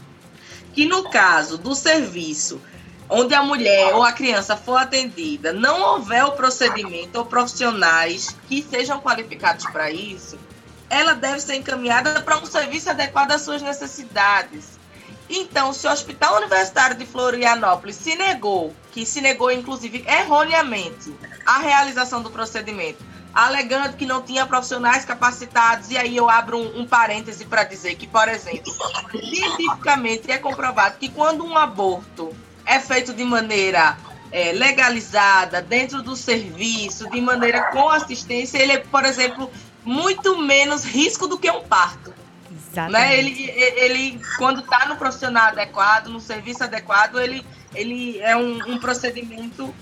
[0.73, 2.61] que no caso do serviço
[3.09, 8.63] onde a mulher ou a criança for atendida, não houver o procedimento ou profissionais que
[8.63, 10.37] sejam qualificados para isso,
[10.89, 14.79] ela deve ser encaminhada para um serviço adequado às suas necessidades.
[15.29, 21.13] Então, se o Hospital Universitário de Florianópolis se negou, que se negou inclusive erroneamente,
[21.45, 26.81] a realização do procedimento, alegando que não tinha profissionais capacitados, e aí eu abro um,
[26.81, 28.71] um parêntese para dizer que, por exemplo,
[29.11, 32.33] cientificamente é comprovado que quando um aborto
[32.65, 33.97] é feito de maneira
[34.31, 39.51] é, legalizada, dentro do serviço, de maneira com assistência, ele é, por exemplo,
[39.83, 42.13] muito menos risco do que um parto.
[42.89, 43.17] Né?
[43.17, 48.79] Ele, ele, quando está no profissional adequado, no serviço adequado, ele, ele é um, um
[48.79, 49.73] procedimento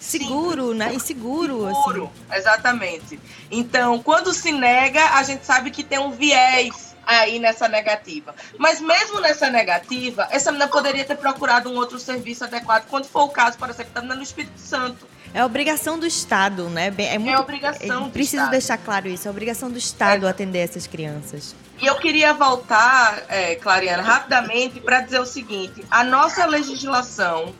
[0.00, 0.94] seguro, né?
[0.94, 2.38] E seguro, seguro assim.
[2.38, 3.20] exatamente.
[3.50, 8.34] Então, quando se nega, a gente sabe que tem um viés aí nessa negativa.
[8.58, 13.24] Mas mesmo nessa negativa, essa menina poderia ter procurado um outro serviço adequado, quando for
[13.24, 15.08] o caso, por exemplo, está no Espírito Santo.
[15.32, 16.92] É obrigação do Estado, né?
[16.98, 18.06] É, muito, é obrigação.
[18.06, 18.50] É, preciso Estado.
[18.50, 19.26] deixar claro isso.
[19.26, 20.30] É obrigação do Estado é.
[20.30, 21.54] atender essas crianças.
[21.80, 27.54] E eu queria voltar, é, Clariana, rapidamente para dizer o seguinte: a nossa legislação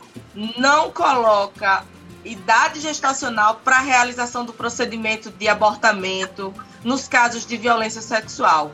[0.57, 1.85] não coloca
[2.23, 6.53] idade gestacional para a realização do procedimento de abortamento
[6.83, 8.73] nos casos de violência sexual.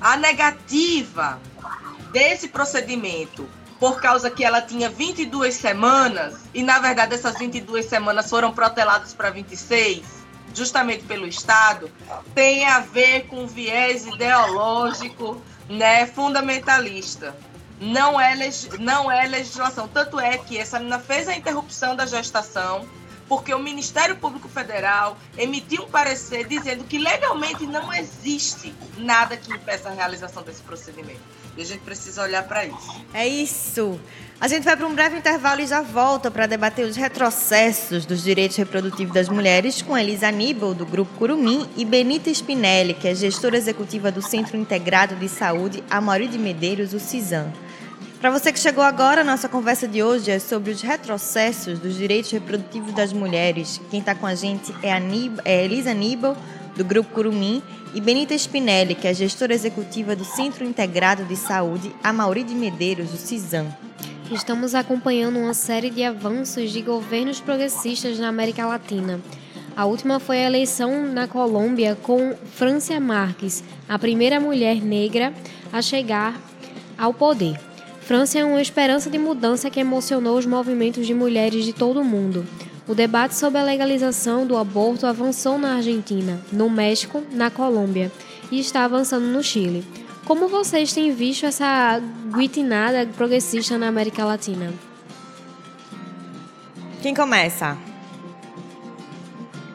[0.00, 1.38] A negativa
[2.10, 3.46] desse procedimento,
[3.78, 9.12] por causa que ela tinha 22 semanas, e na verdade essas 22 semanas foram proteladas
[9.12, 10.02] para 26,
[10.54, 11.90] justamente pelo Estado,
[12.34, 17.36] tem a ver com viés ideológico, né, fundamentalista.
[17.80, 18.34] Não é,
[18.80, 19.86] não é legislação.
[19.86, 22.88] Tanto é que essa menina fez a interrupção da gestação
[23.28, 29.52] porque o Ministério Público Federal emitiu um parecer dizendo que legalmente não existe nada que
[29.52, 31.20] impeça a realização desse procedimento.
[31.58, 33.04] E a gente precisa olhar para isso.
[33.12, 33.98] É isso.
[34.40, 38.22] A gente vai para um breve intervalo e já volta para debater os retrocessos dos
[38.22, 43.14] direitos reprodutivos das mulheres com Elisa Aníbal, do Grupo Curumim, e Benita Spinelli, que é
[43.14, 47.52] gestora executiva do Centro Integrado de Saúde Amaury de Medeiros, o CISAM.
[48.20, 52.30] Para você que chegou agora, nossa conversa de hoje é sobre os retrocessos dos direitos
[52.30, 53.80] reprodutivos das mulheres.
[53.90, 54.90] Quem está com a gente é,
[55.44, 56.36] é Elisa Aníbal,
[56.78, 57.60] do Grupo Curumim,
[57.92, 63.12] e Benita Spinelli, que é gestora executiva do Centro Integrado de Saúde Amaury de Medeiros,
[63.12, 63.66] o CISAM.
[64.30, 69.20] Estamos acompanhando uma série de avanços de governos progressistas na América Latina.
[69.76, 75.32] A última foi a eleição na Colômbia com Francia Marques, a primeira mulher negra
[75.72, 76.40] a chegar
[76.96, 77.58] ao poder.
[78.02, 82.04] França é uma esperança de mudança que emocionou os movimentos de mulheres de todo o
[82.04, 82.46] mundo.
[82.88, 88.10] O debate sobre a legalização do aborto avançou na Argentina, no México, na Colômbia
[88.50, 89.86] e está avançando no Chile.
[90.24, 92.00] Como vocês têm visto essa
[92.34, 94.72] guitinada progressista na América Latina?
[97.02, 97.76] Quem começa?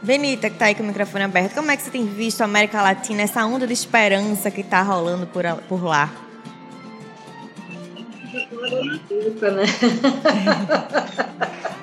[0.02, 2.46] Benita, que está aí com o microfone aberto, como é que você tem visto a
[2.46, 6.12] América Latina, essa onda de esperança que está rolando por, por lá?
[9.52, 9.64] né?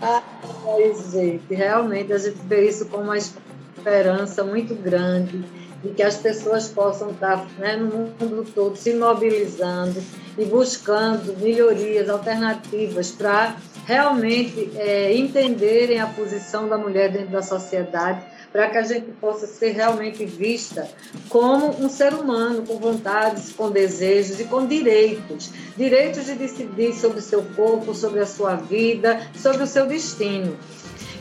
[0.00, 5.44] Ai, gente, realmente a gente vê isso como uma esperança muito grande
[5.84, 10.02] e que as pessoas possam estar né, no mundo todo se mobilizando
[10.38, 13.56] e buscando melhorias, alternativas para
[13.86, 18.24] realmente é, entenderem a posição da mulher dentro da sociedade,
[18.54, 20.88] para que a gente possa ser realmente vista
[21.28, 25.50] como um ser humano com vontades, com desejos e com direitos.
[25.76, 30.56] Direitos de decidir sobre o seu corpo, sobre a sua vida, sobre o seu destino.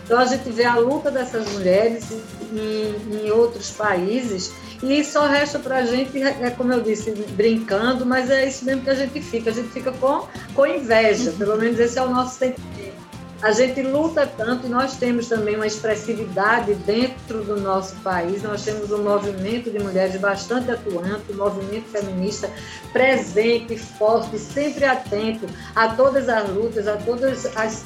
[0.06, 2.06] Então a gente vê a luta dessas mulheres
[2.52, 4.54] em, em outros países
[4.84, 8.84] e só resta para a gente, é como eu disse, brincando, mas é isso mesmo
[8.84, 9.50] que a gente fica.
[9.50, 13.03] A gente fica com, com inveja, pelo menos esse é o nosso sentimento.
[13.44, 18.42] A gente luta tanto e nós temos também uma expressividade dentro do nosso país.
[18.42, 22.50] Nós temos um movimento de mulheres bastante atuante, um movimento feminista
[22.94, 27.84] presente, forte, sempre atento a todas as lutas, a todas as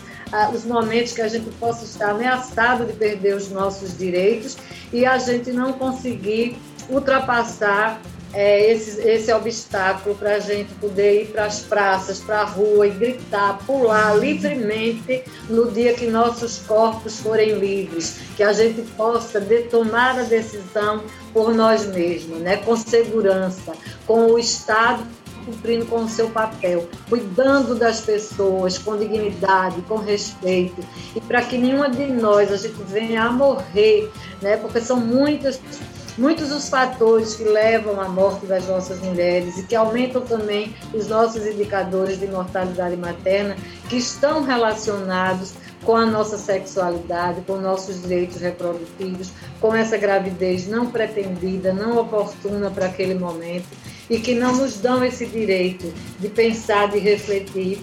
[0.54, 4.58] os momentos que a gente possa estar ameaçado de perder os nossos direitos
[4.92, 6.58] e a gente não conseguir
[6.90, 8.00] ultrapassar
[8.34, 12.88] é, esse, esse obstáculo para a gente poder ir para as praças, para a rua
[12.88, 19.40] e gritar, pular livremente no dia que nossos corpos forem livres, que a gente possa
[19.40, 21.04] de, tomar a decisão
[21.34, 23.74] por nós mesmos, né, com segurança,
[24.06, 25.06] com o Estado
[25.48, 31.58] cumprindo com o seu papel, cuidando das pessoas com dignidade, com respeito, e para que
[31.58, 34.12] nenhuma de nós a gente venha a morrer,
[34.42, 34.58] né?
[34.58, 35.58] Porque são muitas
[36.18, 41.08] muitos os fatores que levam à morte das nossas mulheres e que aumentam também os
[41.08, 43.56] nossos indicadores de mortalidade materna,
[43.90, 45.54] que estão relacionados
[45.84, 52.70] com a nossa sexualidade, com nossos direitos reprodutivos, com essa gravidez não pretendida, não oportuna
[52.70, 53.68] para aquele momento
[54.10, 57.82] e que não nos dão esse direito de pensar, de refletir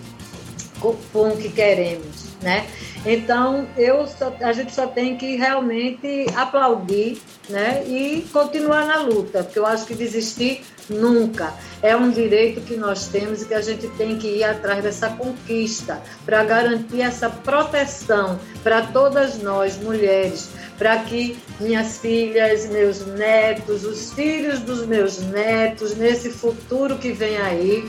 [0.81, 2.67] com o que queremos, né?
[3.05, 7.85] Então, eu só, a gente só tem que realmente aplaudir né?
[7.87, 11.53] e continuar na luta, porque eu acho que desistir nunca.
[11.83, 15.09] É um direito que nós temos e que a gente tem que ir atrás dessa
[15.11, 23.85] conquista para garantir essa proteção para todas nós, mulheres, para que minhas filhas, meus netos,
[23.85, 27.89] os filhos dos meus netos, nesse futuro que vem aí,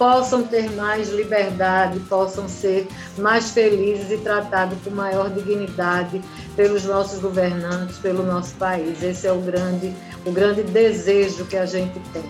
[0.00, 2.88] possam ter mais liberdade, possam ser
[3.18, 6.22] mais felizes e tratados com maior dignidade
[6.56, 9.02] pelos nossos governantes, pelo nosso país.
[9.02, 9.94] Esse é o grande,
[10.24, 12.24] o grande desejo que a gente tem.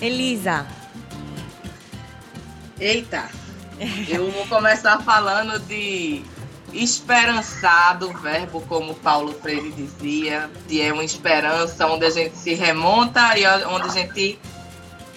[0.00, 0.64] Elisa.
[2.78, 3.28] Eita,
[4.08, 6.22] eu vou começar falando de
[6.72, 13.36] esperançado, verbo como Paulo Freire dizia, que é uma esperança onde a gente se remonta
[13.36, 14.38] e onde a gente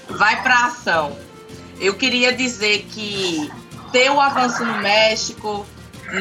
[0.09, 1.32] vai para a ação.
[1.80, 3.51] Eu queria dizer que
[3.91, 5.65] ter o avanço no México,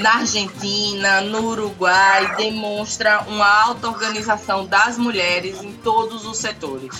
[0.00, 6.94] na Argentina, no Uruguai, demonstra uma alta organização das mulheres em todos os setores.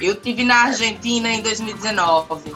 [0.00, 2.54] Eu tive na Argentina em 2019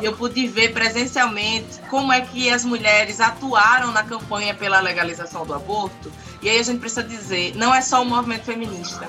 [0.00, 5.46] e eu pude ver presencialmente como é que as mulheres atuaram na campanha pela legalização
[5.46, 6.12] do aborto.
[6.42, 9.08] E aí a gente precisa dizer, não é só o movimento feminista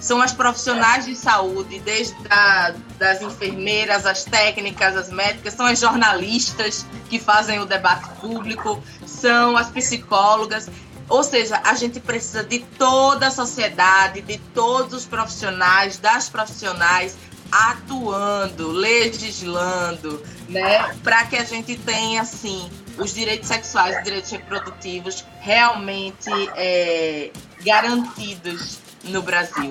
[0.00, 5.78] são as profissionais de saúde, desde a, das enfermeiras, as técnicas, as médicas, são as
[5.78, 10.68] jornalistas que fazem o debate público, são as psicólogas.
[11.08, 17.16] Ou seja, a gente precisa de toda a sociedade, de todos os profissionais, das profissionais
[17.52, 25.24] atuando, legislando, né, para que a gente tenha assim os direitos sexuais, os direitos reprodutivos
[25.40, 27.30] realmente é,
[27.64, 29.70] garantidos no Brasil.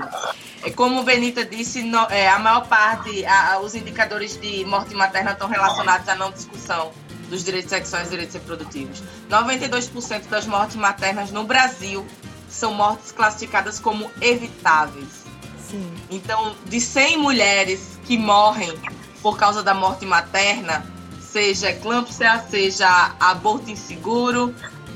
[0.63, 5.31] É, como Benita disse, no, é, a maior parte, a, os indicadores de morte materna
[5.31, 6.91] estão relacionados à não discussão
[7.29, 9.03] dos direitos sexuais e direitos reprodutivos.
[9.29, 12.05] 92% das mortes maternas no Brasil
[12.49, 15.25] são mortes classificadas como evitáveis.
[15.69, 15.93] Sim.
[16.09, 18.73] Então, de 100 mulheres que morrem
[19.21, 20.83] por causa da morte materna,
[21.21, 24.53] seja eclâmpsia, seja aborto inseguro,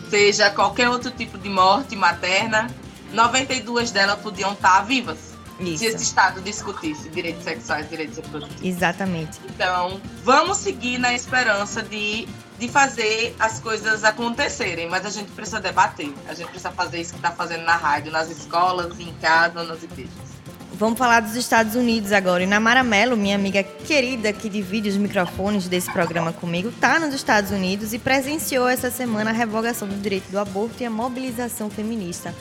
[0.09, 2.67] seja qualquer outro tipo de morte materna,
[3.13, 5.33] 92 delas podiam estar vivas.
[5.59, 5.77] Isso.
[5.77, 8.63] Se esse Estado discutisse direitos sexuais, direitos reprodutivos.
[8.63, 9.39] Exatamente.
[9.45, 15.59] Então, vamos seguir na esperança de, de fazer as coisas acontecerem, mas a gente precisa
[15.59, 16.11] debater.
[16.27, 19.83] A gente precisa fazer isso que está fazendo na rádio, nas escolas, em casa, nas
[19.83, 20.33] igrejas.
[20.75, 22.41] Vamos falar dos Estados Unidos agora.
[22.41, 27.13] E Namara Mello, minha amiga querida que divide os microfones desse programa comigo, está nos
[27.13, 31.69] Estados Unidos e presenciou essa semana a revogação do direito do aborto e a mobilização
[31.69, 32.33] feminista.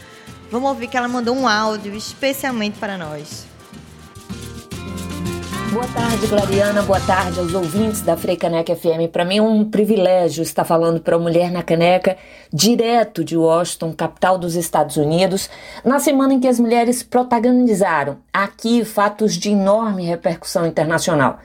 [0.52, 3.46] Vamos ouvir que ela mandou um áudio especialmente para nós.
[5.72, 6.82] Boa tarde, Gloriana.
[6.82, 9.08] Boa tarde aos ouvintes da Freicaneca FM.
[9.10, 12.18] Para mim é um privilégio estar falando para a Mulher na Caneca,
[12.52, 15.48] direto de Washington, capital dos Estados Unidos,
[15.82, 21.38] na semana em que as mulheres protagonizaram aqui fatos de enorme repercussão internacional.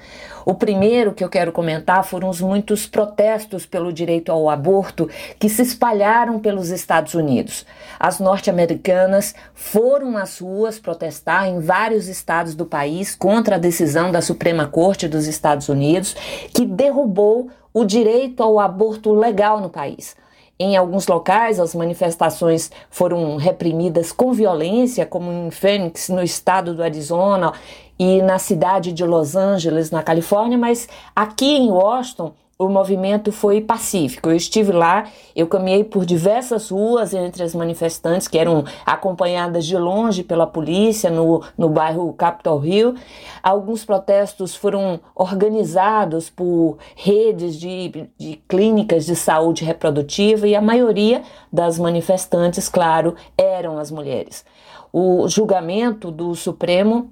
[0.49, 5.49] O primeiro que eu quero comentar foram os muitos protestos pelo direito ao aborto que
[5.49, 7.65] se espalharam pelos Estados Unidos.
[7.99, 14.21] As norte-americanas foram às ruas protestar em vários estados do país contra a decisão da
[14.21, 16.15] Suprema Corte dos Estados Unidos
[16.53, 20.15] que derrubou o direito ao aborto legal no país.
[20.59, 26.81] Em alguns locais, as manifestações foram reprimidas com violência, como em Phoenix, no estado do
[26.81, 27.53] Arizona,
[27.99, 33.61] e na cidade de Los Angeles, na Califórnia, mas aqui em Washington o movimento foi
[33.61, 34.29] pacífico.
[34.29, 35.05] Eu estive lá,
[35.35, 41.11] eu caminhei por diversas ruas entre as manifestantes que eram acompanhadas de longe pela polícia
[41.11, 42.95] no, no bairro Capitol Hill.
[43.43, 51.21] Alguns protestos foram organizados por redes de, de clínicas de saúde reprodutiva e a maioria
[51.53, 54.43] das manifestantes, claro, eram as mulheres.
[54.91, 57.11] O julgamento do Supremo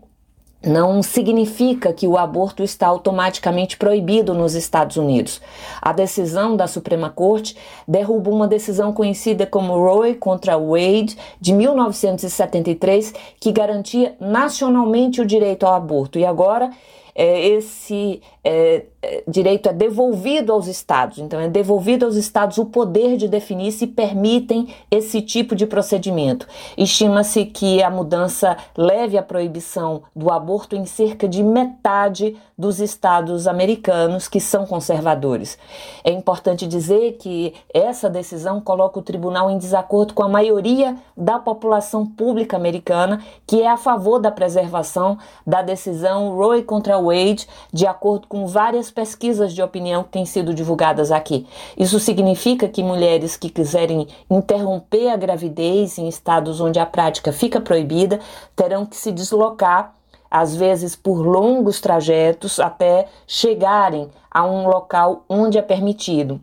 [0.65, 5.41] não significa que o aborto está automaticamente proibido nos Estados Unidos.
[5.81, 7.55] A decisão da Suprema Corte
[7.87, 15.65] derruba uma decisão conhecida como Roe contra Wade de 1973, que garantia nacionalmente o direito
[15.65, 16.17] ao aborto.
[16.17, 16.71] E agora
[17.15, 21.17] é, esse é, é, direito é devolvido aos estados.
[21.17, 26.47] Então, é devolvido aos estados o poder de definir se permitem esse tipo de procedimento.
[26.77, 33.47] Estima-se que a mudança leve à proibição do aborto em cerca de metade dos estados
[33.47, 35.57] americanos que são conservadores.
[36.03, 41.37] É importante dizer que essa decisão coloca o tribunal em desacordo com a maioria da
[41.37, 47.85] população pública americana, que é a favor da preservação da decisão Roe contra Wade, de
[47.85, 51.45] acordo com várias pesquisas de opinião que têm sido divulgadas aqui.
[51.77, 57.61] Isso significa que mulheres que quiserem interromper a gravidez em estados onde a prática fica
[57.61, 58.19] proibida
[58.55, 59.93] terão que se deslocar
[60.29, 66.41] às vezes por longos trajetos até chegarem a um local onde é permitido.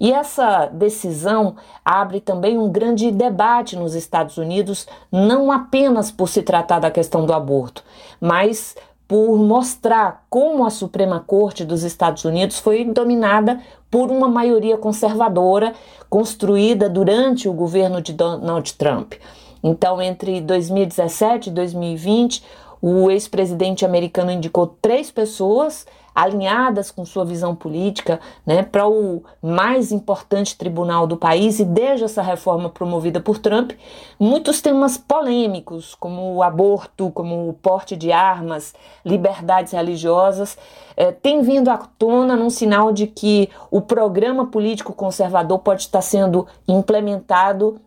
[0.00, 6.42] E essa decisão abre também um grande debate nos Estados Unidos, não apenas por se
[6.42, 7.82] tratar da questão do aborto,
[8.20, 8.74] mas
[9.08, 15.72] por mostrar como a Suprema Corte dos Estados Unidos foi dominada por uma maioria conservadora
[16.10, 19.14] construída durante o governo de Donald Trump.
[19.62, 22.42] Então, entre 2017 e 2020,
[22.82, 25.86] o ex-presidente americano indicou três pessoas
[26.16, 32.06] alinhadas com sua visão política né, para o mais importante tribunal do país e desde
[32.06, 33.72] essa reforma promovida por Trump,
[34.18, 40.56] muitos temas polêmicos, como o aborto, como o porte de armas, liberdades religiosas,
[40.96, 46.00] eh, têm vindo à tona num sinal de que o programa político conservador pode estar
[46.00, 47.78] sendo implementado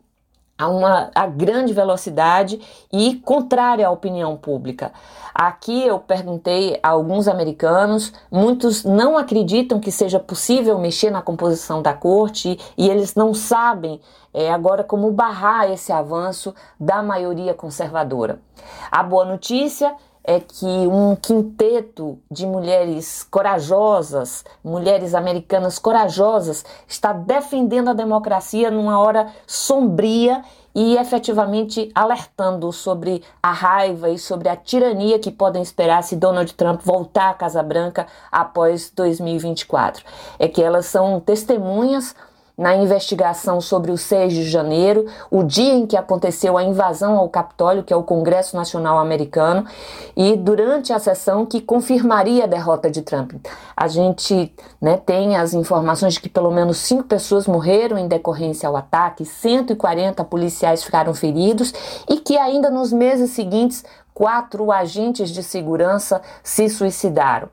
[0.60, 2.60] a uma a grande velocidade
[2.91, 4.91] e contrária à opinião pública.
[5.34, 11.82] Aqui eu perguntei a alguns americanos, muitos não acreditam que seja possível mexer na composição
[11.82, 14.01] da corte e eles não sabem
[14.34, 18.41] é, agora como barrar esse avanço da maioria conservadora.
[18.91, 19.95] A boa notícia
[20.30, 29.00] é que um quinteto de mulheres corajosas, mulheres americanas corajosas, está defendendo a democracia numa
[29.00, 30.44] hora sombria
[30.76, 36.54] e efetivamente alertando sobre a raiva e sobre a tirania que podem esperar se Donald
[36.54, 40.06] Trump voltar à Casa Branca após 2024.
[40.38, 42.16] É que elas são testemunhas
[42.60, 47.30] na investigação sobre o 6 de janeiro, o dia em que aconteceu a invasão ao
[47.30, 49.66] Capitólio, que é o Congresso Nacional Americano,
[50.14, 53.32] e durante a sessão que confirmaria a derrota de Trump.
[53.78, 58.68] A gente né, tem as informações de que pelo menos cinco pessoas morreram em decorrência
[58.68, 61.74] ao ataque, 140 policiais ficaram feridos
[62.10, 67.47] e que ainda nos meses seguintes quatro agentes de segurança se suicidaram.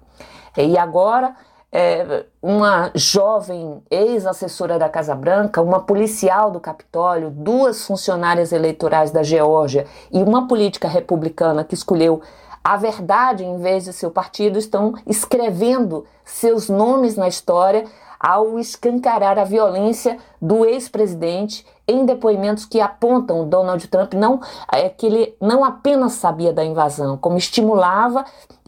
[0.56, 1.32] E agora
[1.72, 9.22] é, uma jovem ex-assessora da Casa Branca, uma policial do Capitólio, duas funcionárias eleitorais da
[9.22, 12.22] Geórgia e uma política republicana que escolheu
[12.62, 17.84] a verdade em vez de seu partido estão escrevendo seus nomes na história
[18.18, 24.40] ao escancarar a violência do ex-presidente em depoimentos que apontam Donald Trump não
[24.72, 28.24] é que ele não apenas sabia da invasão, como estimulava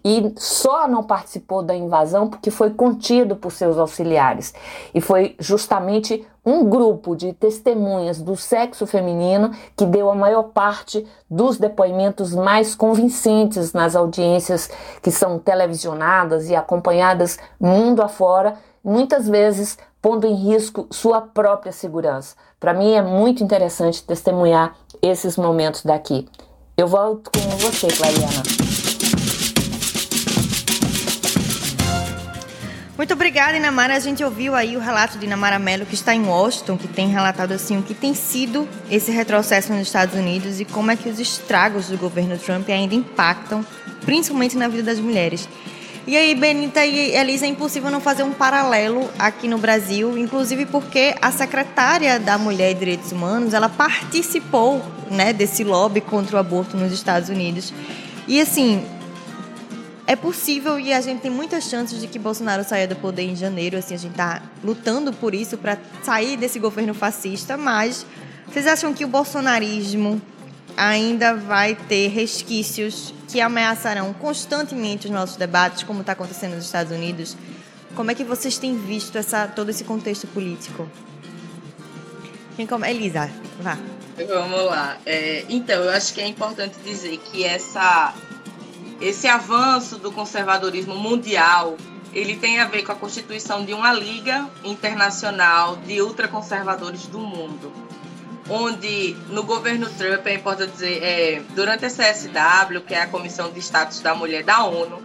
[0.09, 4.55] e só não participou da invasão porque foi contido por seus auxiliares.
[4.95, 11.07] E foi justamente um grupo de testemunhas do sexo feminino que deu a maior parte
[11.29, 14.71] dos depoimentos mais convincentes nas audiências
[15.03, 22.35] que são televisionadas e acompanhadas mundo afora, muitas vezes pondo em risco sua própria segurança.
[22.59, 26.27] Para mim é muito interessante testemunhar esses momentos daqui.
[26.79, 28.68] Eu volto com você, Clariana.
[32.99, 33.95] Muito obrigada, Inamara.
[33.95, 37.07] A gente ouviu aí o relato de Inamara Mello, que está em Washington, que tem
[37.07, 41.09] relatado assim o que tem sido esse retrocesso nos Estados Unidos e como é que
[41.09, 43.65] os estragos do governo Trump ainda impactam,
[44.05, 45.49] principalmente na vida das mulheres.
[46.09, 50.67] E aí, Benita e Elisa, é impossível não fazer um paralelo aqui no Brasil, inclusive
[50.67, 56.41] porque a secretária da Mulher e Direitos Humanos, ela participou, né, desse lobby contra o
[56.41, 57.73] aborto nos Estados Unidos.
[58.27, 58.85] E assim,
[60.09, 63.37] é possível e a gente tem muitas chances de que Bolsonaro saia do poder em
[63.37, 63.77] janeiro.
[63.77, 67.59] Assim, a gente está lutando por isso, para sair desse governo fascista.
[67.59, 68.07] Mas
[68.47, 70.19] vocês acham que o bolsonarismo
[70.75, 76.91] ainda vai ter resquícios que ameaçarão constantemente os nossos debates, como está acontecendo nos Estados
[76.91, 77.37] Unidos?
[77.95, 80.89] Como é que vocês têm visto essa, todo esse contexto político?
[82.57, 82.89] Quem come?
[82.89, 83.31] Elisa,
[83.61, 83.77] vá.
[84.27, 84.97] Vamos lá.
[85.05, 88.15] É, então, eu acho que é importante dizer que essa
[89.01, 91.77] esse avanço do conservadorismo mundial
[92.13, 97.73] ele tem a ver com a constituição de uma liga internacional de ultraconservadores do mundo,
[98.49, 103.53] onde no governo Trump é importante dizer, é, durante a CSW, que é a Comissão
[103.53, 105.03] de Status da Mulher da ONU,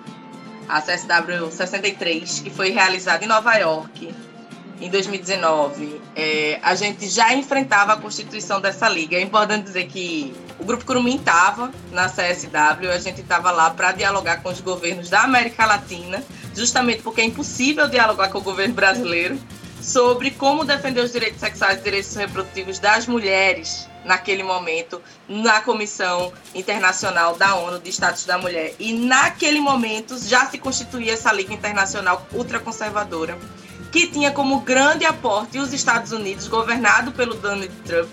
[0.67, 4.15] a CSW 63, que foi realizada em Nova York
[4.79, 9.15] em 2019, é, a gente já enfrentava a constituição dessa liga.
[9.15, 13.91] É importante dizer que o Grupo Curumim estava na CSW, a gente estava lá para
[13.91, 16.23] dialogar com os governos da América Latina,
[16.55, 19.39] justamente porque é impossível dialogar com o governo brasileiro
[19.81, 26.31] sobre como defender os direitos sexuais e direitos reprodutivos das mulheres naquele momento na Comissão
[26.55, 28.75] Internacional da ONU de Status da Mulher.
[28.79, 33.37] E naquele momento já se constituía essa Liga Internacional ultraconservadora,
[33.91, 38.09] que tinha como grande aporte os Estados Unidos, governado pelo Donald Trump,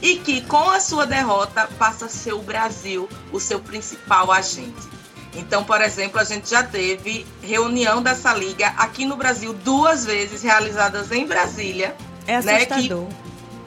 [0.00, 4.98] e que com a sua derrota passa a ser o Brasil o seu principal agente.
[5.34, 10.42] Então, por exemplo, a gente já teve reunião dessa liga aqui no Brasil duas vezes
[10.42, 11.94] realizadas em Brasília.
[12.26, 13.04] É assustador.
[13.04, 13.08] Né,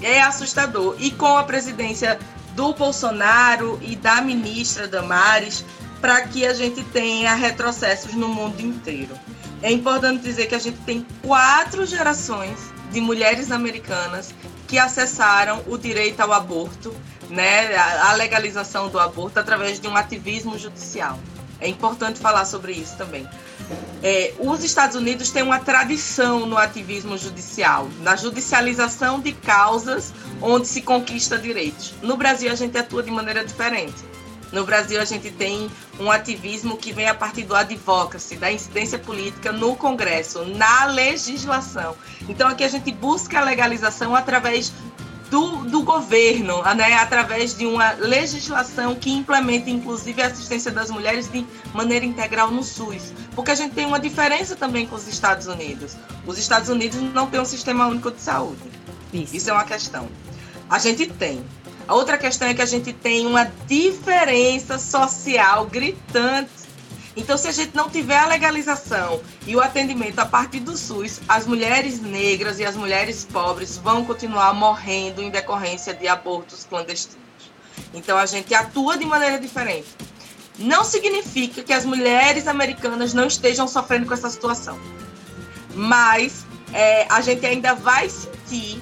[0.02, 0.96] é assustador.
[1.00, 2.20] E com a presidência
[2.56, 5.64] do Bolsonaro e da ministra Damares,
[6.02, 9.14] para que a gente tenha retrocessos no mundo inteiro.
[9.62, 12.58] É importante dizer que a gente tem quatro gerações
[12.92, 14.34] de mulheres americanas
[14.72, 16.96] que acessaram o direito ao aborto,
[17.30, 21.20] né, a legalização do aborto através de um ativismo judicial.
[21.60, 23.28] É importante falar sobre isso também.
[24.02, 30.70] É, os Estados Unidos têm uma tradição no ativismo judicial, na judicialização de causas onde
[30.70, 31.94] se conquista direitos.
[32.02, 34.06] No Brasil, a gente atua de maneira diferente.
[34.52, 39.00] No Brasil, a gente tem um ativismo que vem a partir do advocacy, da incidência
[39.00, 41.96] política no Congresso, na legislação.
[42.28, 44.74] Então, aqui a gente busca a legalização através
[45.32, 51.32] do, do governo, né, através de uma legislação que implementa, inclusive, a assistência das mulheres
[51.32, 53.14] de maneira integral no SUS.
[53.34, 55.96] Porque a gente tem uma diferença também com os Estados Unidos.
[56.28, 58.62] Os Estados Unidos não têm um sistema único de saúde.
[59.14, 60.10] Isso, Isso é uma questão.
[60.70, 61.44] A gente tem.
[61.92, 66.50] Outra questão é que a gente tem uma diferença social gritante.
[67.18, 71.20] Então, se a gente não tiver a legalização e o atendimento a partir do SUS,
[71.28, 77.20] as mulheres negras e as mulheres pobres vão continuar morrendo em decorrência de abortos clandestinos.
[77.94, 79.90] Então, a gente atua de maneira diferente.
[80.58, 84.80] Não significa que as mulheres americanas não estejam sofrendo com essa situação,
[85.76, 88.82] mas é, a gente ainda vai sentir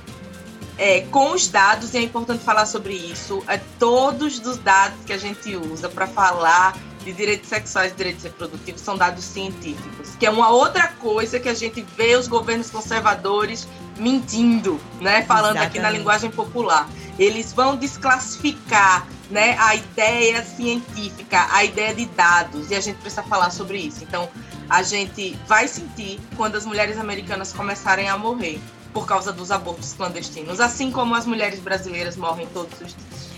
[0.80, 5.12] é, com os dados, e é importante falar sobre isso, é, todos os dados que
[5.12, 10.26] a gente usa para falar de direitos sexuais e direitos reprodutivos são dados científicos, que
[10.26, 13.68] é uma outra coisa que a gente vê os governos conservadores
[13.98, 15.22] mentindo, né?
[15.24, 15.68] Falando Exatamente.
[15.68, 16.90] aqui na linguagem popular.
[17.18, 23.24] Eles vão desclassificar né, a ideia científica, a ideia de dados, e a gente precisa
[23.24, 24.04] falar sobre isso.
[24.04, 24.30] Então,
[24.70, 28.62] a gente vai sentir quando as mulheres americanas começarem a morrer
[28.94, 33.30] por causa dos abortos clandestinos, assim como as mulheres brasileiras morrem todos os dias.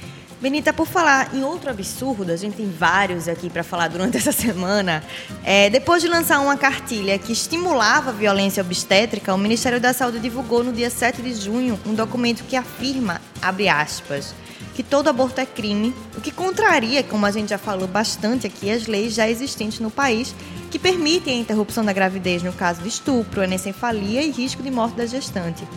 [0.42, 4.32] Benita, por falar em outro absurdo, a gente tem vários aqui para falar durante essa
[4.32, 5.04] semana.
[5.44, 10.20] É, depois de lançar uma cartilha que estimulava a violência obstétrica, o Ministério da Saúde
[10.20, 14.34] divulgou no dia 7 de junho um documento que afirma, abre aspas,
[14.74, 18.72] que todo aborto é crime, o que contraria, como a gente já falou bastante aqui,
[18.72, 20.34] as leis já existentes no país
[20.72, 24.96] que permitem a interrupção da gravidez no caso de estupro, anencefalia e risco de morte
[24.96, 25.68] da gestante.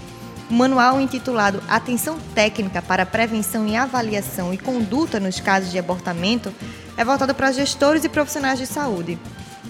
[0.49, 6.55] O manual intitulado Atenção Técnica para Prevenção e Avaliação e Conduta nos Casos de Abortamento
[6.97, 9.19] é voltado para gestores e profissionais de saúde.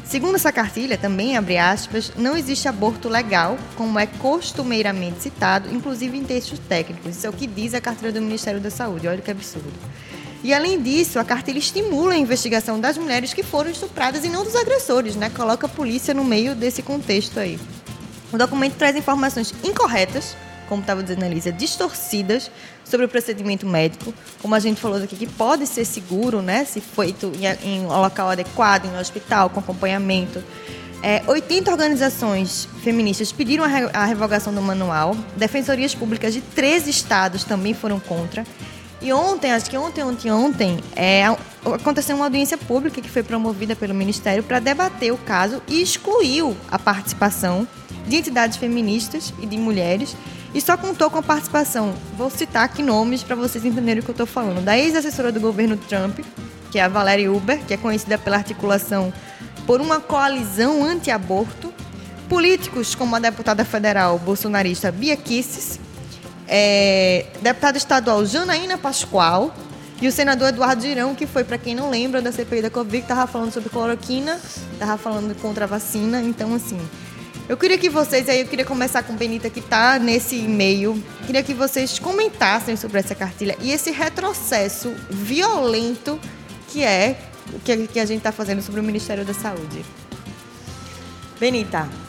[0.05, 6.19] Segundo essa cartilha, também abre aspas, não existe aborto legal, como é costumeiramente citado, inclusive
[6.19, 7.17] em textos técnicos.
[7.17, 9.09] Isso é o que diz a cartilha do Ministério da Saúde.
[9.09, 9.73] Olha que absurdo.
[10.45, 14.45] E além disso, a cartilha estimula a investigação das mulheres que foram estupradas e não
[14.45, 15.31] dos agressores, né?
[15.31, 17.59] Coloca a polícia no meio desse contexto aí.
[18.31, 20.37] O documento traz informações incorretas
[20.69, 22.51] como estava dizendo a Elisa, distorcidas
[22.85, 26.81] sobre o procedimento médico, como a gente falou aqui, que pode ser seguro, né, se
[26.81, 27.33] feito
[27.63, 30.43] em, um local adequado, em um hospital, com acompanhamento.
[31.03, 36.89] É, 80 organizações feministas pediram a, re, a revogação do manual, defensorias públicas de 13
[36.91, 38.45] estados também foram contra.
[39.05, 41.27] E ontem, acho que ontem, ontem, ontem, é,
[41.75, 46.57] aconteceu uma audiência pública que foi promovida pelo Ministério para debater o caso e excluiu
[46.71, 47.69] a participação
[48.09, 50.17] de entidades feministas e de mulheres
[50.55, 54.11] e só contou com a participação, vou citar aqui nomes para vocês entenderem o que
[54.11, 56.21] eu estou falando, da ex-assessora do governo Trump,
[56.71, 59.13] que é a Valerie Uber, que é conhecida pela articulação
[59.67, 61.75] por uma coalizão anti-aborto,
[62.27, 65.79] políticos como a deputada federal bolsonarista Bia Kisses,
[66.49, 69.55] é, deputada estadual Janaína Pascoal
[70.01, 72.99] e o senador Eduardo Girão, que foi, para quem não lembra, da CPI da Covid,
[72.99, 74.41] que estava falando sobre cloroquina,
[74.73, 76.21] estava falando contra a vacina.
[76.21, 76.79] Então, assim,
[77.49, 81.43] eu queria que vocês, aí eu queria começar com Benita que está nesse e-mail, queria
[81.43, 86.19] que vocês comentassem sobre essa cartilha e esse retrocesso violento
[86.69, 87.19] que é
[87.53, 89.85] o que, que a gente está fazendo sobre o Ministério da Saúde.
[91.39, 92.04] Benita.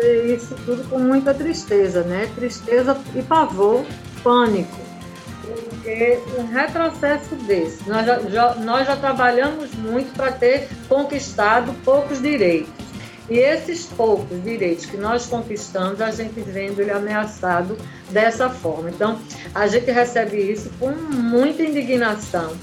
[0.00, 2.30] Isso tudo com muita tristeza, né?
[2.34, 3.84] Tristeza e pavor,
[4.22, 4.84] pânico
[5.84, 12.22] porque um retrocesso desse, nós já, já nós já trabalhamos muito para ter conquistado poucos
[12.22, 12.72] direitos.
[13.28, 17.76] E esses poucos direitos que nós conquistamos, a gente vendo ele ameaçado
[18.10, 18.90] dessa forma.
[18.90, 19.18] Então,
[19.54, 22.54] a gente recebe isso com muita indignação.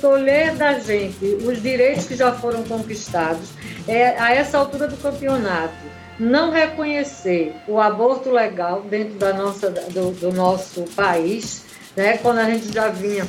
[0.00, 3.48] Colher da gente os direitos que já foram conquistados,
[3.88, 5.74] é, a essa altura do campeonato,
[6.18, 11.64] não reconhecer o aborto legal dentro da nossa, do, do nosso país,
[11.96, 13.26] né, quando a gente já vinha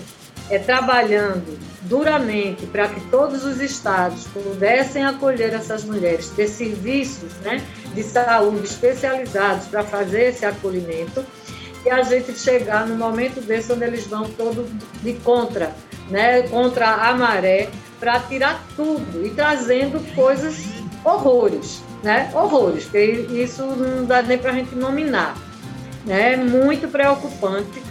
[0.49, 7.63] é, trabalhando duramente para que todos os estados pudessem acolher essas mulheres, ter serviços né,
[7.93, 11.25] de saúde especializados para fazer esse acolhimento,
[11.86, 14.67] e a gente chegar no momento desse onde eles vão todo
[15.03, 15.71] de contra,
[16.09, 17.69] né, contra a maré,
[17.99, 20.65] para tirar tudo e trazendo coisas
[21.03, 25.36] horrores, né, horrores, que isso não dá nem para a gente nominar,
[26.06, 27.82] né, muito preocupante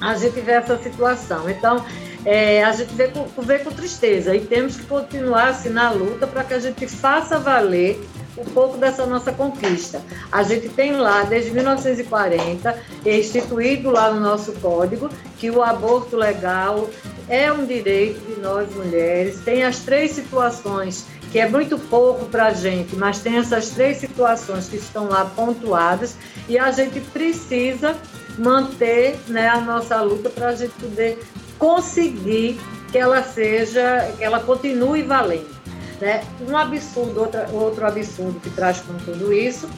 [0.00, 1.48] a gente vê essa situação.
[1.48, 1.84] Então,
[2.24, 6.26] é, a gente vê com, vê com tristeza e temos que continuar assim na luta
[6.26, 8.00] para que a gente faça valer
[8.36, 10.02] um pouco dessa nossa conquista.
[10.30, 15.08] A gente tem lá, desde 1940, instituído lá no nosso código,
[15.38, 16.90] que o aborto legal
[17.28, 19.40] é um direito de nós mulheres.
[19.40, 21.06] Tem as três situações,
[21.36, 25.26] que é muito pouco para a gente, mas tem essas três situações que estão lá
[25.26, 26.16] pontuadas
[26.48, 27.94] e a gente precisa
[28.38, 31.22] manter né, a nossa luta para a gente poder
[31.58, 32.58] conseguir
[32.90, 35.54] que ela seja, que ela continue valendo.
[36.00, 36.24] Né?
[36.48, 39.68] Um absurdo, outra, outro absurdo que traz com tudo isso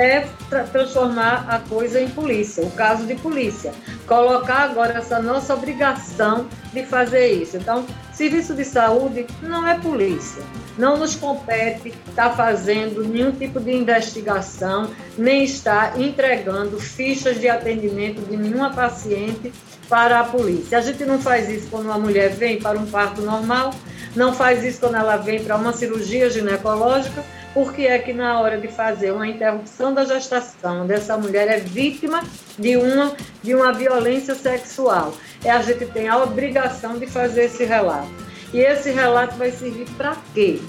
[0.00, 0.26] é
[0.72, 3.72] transformar a coisa em polícia, o caso de polícia.
[4.06, 7.58] Colocar agora essa nossa obrigação de fazer isso.
[7.58, 10.42] Então, serviço de saúde não é polícia.
[10.78, 17.48] Não nos compete estar tá fazendo nenhum tipo de investigação, nem estar entregando fichas de
[17.48, 19.52] atendimento de nenhuma paciente
[19.86, 20.78] para a polícia.
[20.78, 23.74] A gente não faz isso quando uma mulher vem para um parto normal,
[24.16, 27.22] não faz isso quando ela vem para uma cirurgia ginecológica,
[27.52, 32.22] porque é que na hora de fazer uma interrupção da gestação dessa mulher é vítima
[32.58, 35.14] de uma, de uma violência sexual.
[35.44, 38.10] É, a gente tem a obrigação de fazer esse relato.
[38.52, 40.60] E esse relato vai servir para quê?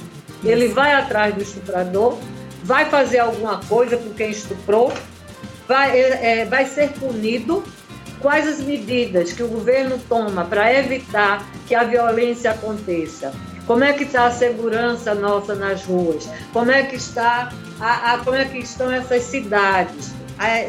[0.44, 2.18] Ele vai atrás do estuprador,
[2.64, 4.92] vai fazer alguma coisa com quem estuprou,
[5.68, 7.64] vai, é, é vai ser punido.
[8.20, 13.34] Quais as medidas que o governo toma para evitar que a violência aconteça?
[13.72, 16.30] Como é que está a segurança nossa nas ruas?
[16.52, 20.12] Como é que está a, a, como é que estão essas cidades?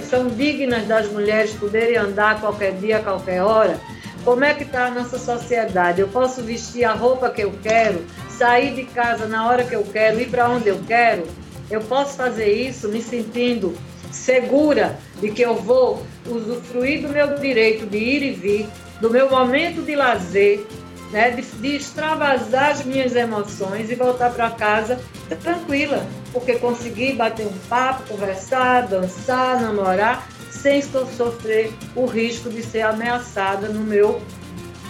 [0.08, 3.80] são dignas das mulheres poderem andar qualquer dia, a qualquer hora?
[4.24, 6.00] Como é que está a nossa sociedade?
[6.00, 9.82] Eu posso vestir a roupa que eu quero, sair de casa na hora que eu
[9.82, 11.26] quero, ir para onde eu quero?
[11.68, 13.76] Eu posso fazer isso me sentindo
[14.12, 18.68] segura de que eu vou usufruir do meu direito de ir e vir,
[19.00, 20.64] do meu momento de lazer,
[21.12, 24.98] né, de, de extravasar as minhas emoções e voltar para casa
[25.42, 32.82] tranquila, porque consegui bater um papo, conversar, dançar, namorar, sem sofrer o risco de ser
[32.82, 34.20] ameaçada no meu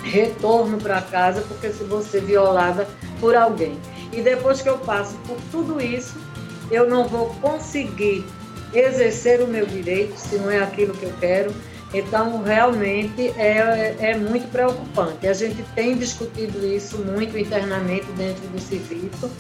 [0.03, 2.89] retorno para casa, porque se vou ser violada
[3.21, 3.79] por alguém.
[4.13, 6.17] E depois que eu passo por tudo isso,
[6.71, 8.25] eu não vou conseguir
[8.75, 11.53] exercer o meu direito, se não é aquilo que eu quero.
[11.95, 15.27] Então, realmente é, é muito preocupante.
[15.27, 19.31] A gente tem discutido isso muito internamente dentro do serviço.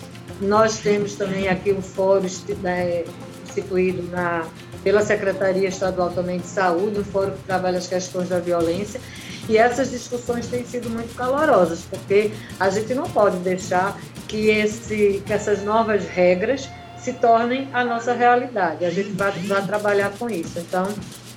[0.40, 2.26] Nós temos também aqui um fórum
[2.62, 3.05] né,
[3.48, 4.46] instituído na,
[4.82, 9.00] pela Secretaria Estadual também de Saúde, um fórum que trabalha as questões da violência.
[9.48, 13.98] E essas discussões têm sido muito calorosas, porque a gente não pode deixar
[14.28, 18.84] que, esse, que essas novas regras se tornem a nossa realidade.
[18.84, 20.59] A gente vai, vai trabalhar com isso.
[20.59, 20.86] Então,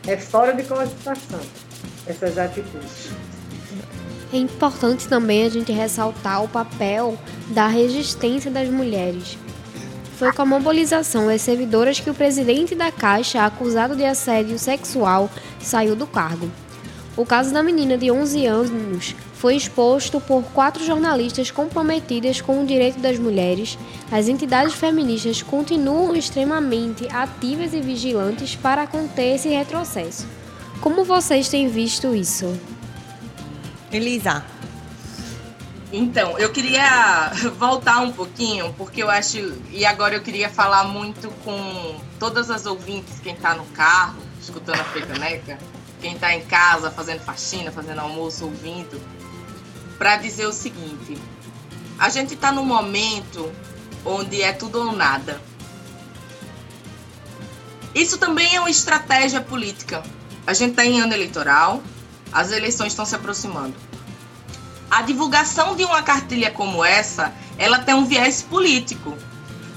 [0.08, 1.39] é fora de cogitação
[2.08, 3.10] essas atitudes.
[4.34, 9.38] É importante também a gente ressaltar o papel da resistência das mulheres.
[10.18, 15.30] Foi com a mobilização das servidoras que o presidente da Caixa, acusado de assédio sexual,
[15.60, 16.49] saiu do cargo.
[17.18, 22.65] O caso da menina de 11 anos foi exposto por quatro jornalistas comprometidas com o
[22.65, 23.77] direito das mulheres.
[24.11, 30.25] As entidades feministas continuam extremamente ativas e vigilantes para conter esse retrocesso.
[30.79, 32.57] Como vocês têm visto isso?
[33.91, 34.43] Elisa.
[35.91, 39.53] Então, eu queria voltar um pouquinho, porque eu acho.
[39.71, 44.79] E agora eu queria falar muito com todas as ouvintes, quem está no carro, escutando
[44.79, 45.57] a Frecaneca
[46.05, 49.01] quem está em casa fazendo faxina, fazendo almoço, ouvindo,
[49.97, 51.17] para dizer o seguinte:
[51.97, 53.51] a gente está num momento
[54.05, 55.41] onde é tudo ou nada.
[57.93, 60.03] Isso também é uma estratégia política.
[60.45, 61.81] A gente está em ano eleitoral,
[62.31, 63.73] as eleições estão se aproximando.
[64.91, 69.17] A divulgação de uma cartilha como essa, ela tem um viés político.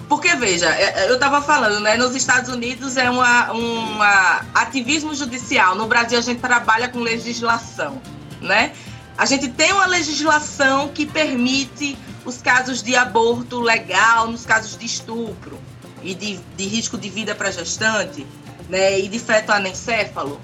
[0.08, 1.96] Porque, veja, é, é, eu estava falando, né?
[1.96, 5.74] Nos Estados Unidos é uma, uma ativismo judicial.
[5.74, 8.00] No Brasil a gente trabalha com legislação,
[8.40, 8.72] né?
[9.18, 14.86] A gente tem uma legislação que permite os casos de aborto legal, nos casos de
[14.86, 15.58] estupro
[16.04, 18.24] e de, de risco de vida para gestante,
[18.68, 19.00] né?
[19.00, 20.40] E de feto anencéfalo.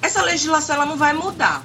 [0.00, 1.64] Essa legislação ela não vai mudar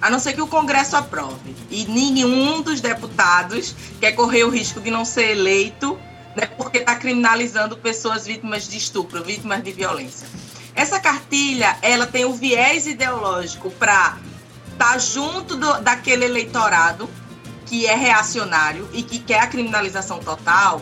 [0.00, 1.54] a não ser que o Congresso aprove.
[1.70, 5.96] E nenhum dos deputados quer correr o risco de não ser eleito
[6.34, 10.26] né, porque está criminalizando pessoas vítimas de estupro, vítimas de violência.
[10.74, 14.16] Essa cartilha, ela tem o viés ideológico para
[14.78, 17.10] estar tá junto do, daquele eleitorado
[17.66, 20.80] que é reacionário e que quer a criminalização total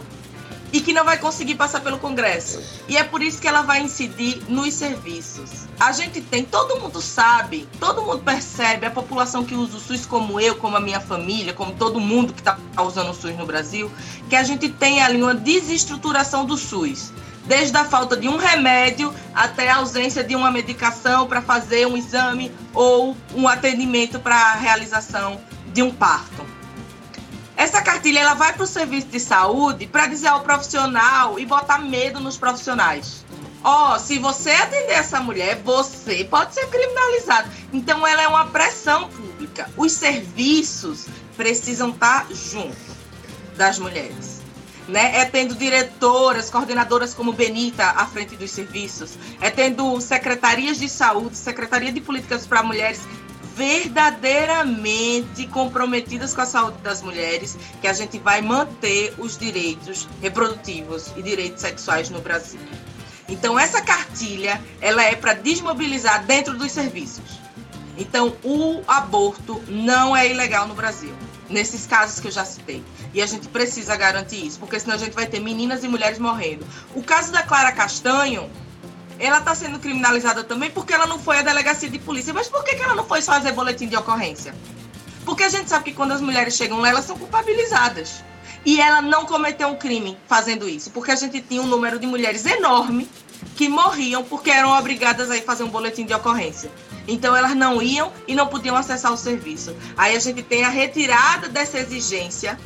[0.72, 2.62] e que não vai conseguir passar pelo Congresso.
[2.86, 5.66] E é por isso que ela vai incidir nos serviços.
[5.80, 10.05] A gente tem, todo mundo sabe, todo mundo percebe, a população que usa o SUS,
[10.05, 13.47] como eu, como a minha família, como todo mundo que está usando o SUS no
[13.47, 13.90] Brasil,
[14.28, 17.12] que a gente tem ali uma desestruturação do SUS.
[17.47, 21.97] Desde a falta de um remédio até a ausência de uma medicação para fazer um
[21.97, 25.40] exame ou um atendimento para a realização
[25.72, 26.44] de um parto.
[27.57, 31.78] Essa cartilha ela vai para o serviço de saúde para dizer ao profissional e botar
[31.78, 33.24] medo nos profissionais.
[33.64, 37.51] Ó, oh, se você atender essa mulher, você pode ser criminalizado.
[37.72, 39.68] Então ela é uma pressão pública.
[39.76, 42.76] Os serviços precisam estar tá junto
[43.57, 44.36] das mulheres.
[44.89, 45.20] Né?
[45.20, 51.37] É tendo diretoras, coordenadoras como Benita à frente dos serviços, é tendo secretarias de saúde,
[51.37, 53.01] secretaria de políticas para mulheres
[53.57, 61.11] verdadeiramente comprometidas com a saúde das mulheres, que a gente vai manter os direitos reprodutivos
[61.16, 62.61] e direitos sexuais no Brasil.
[63.26, 67.41] Então essa cartilha, ela é para desmobilizar dentro dos serviços.
[67.97, 71.14] Então o aborto não é ilegal no Brasil,
[71.49, 72.82] nesses casos que eu já citei.
[73.14, 76.18] E a gente precisa garantir isso, porque senão a gente vai ter meninas e mulheres
[76.18, 76.66] morrendo.
[76.94, 78.51] O caso da Clara Castanho,
[79.18, 82.34] ela está sendo criminalizada também porque ela não foi à delegacia de polícia.
[82.34, 84.55] Mas por que, que ela não foi fazer boletim de ocorrência?
[85.24, 88.22] Porque a gente sabe que quando as mulheres chegam lá, elas são culpabilizadas.
[88.64, 92.07] E ela não cometeu um crime fazendo isso, porque a gente tinha um número de
[92.07, 93.09] mulheres enorme
[93.55, 96.70] que morriam porque eram obrigadas a ir fazer um boletim de ocorrência.
[97.09, 99.75] Então elas não iam e não podiam acessar o serviço.
[99.97, 102.59] Aí a gente tem a retirada dessa exigência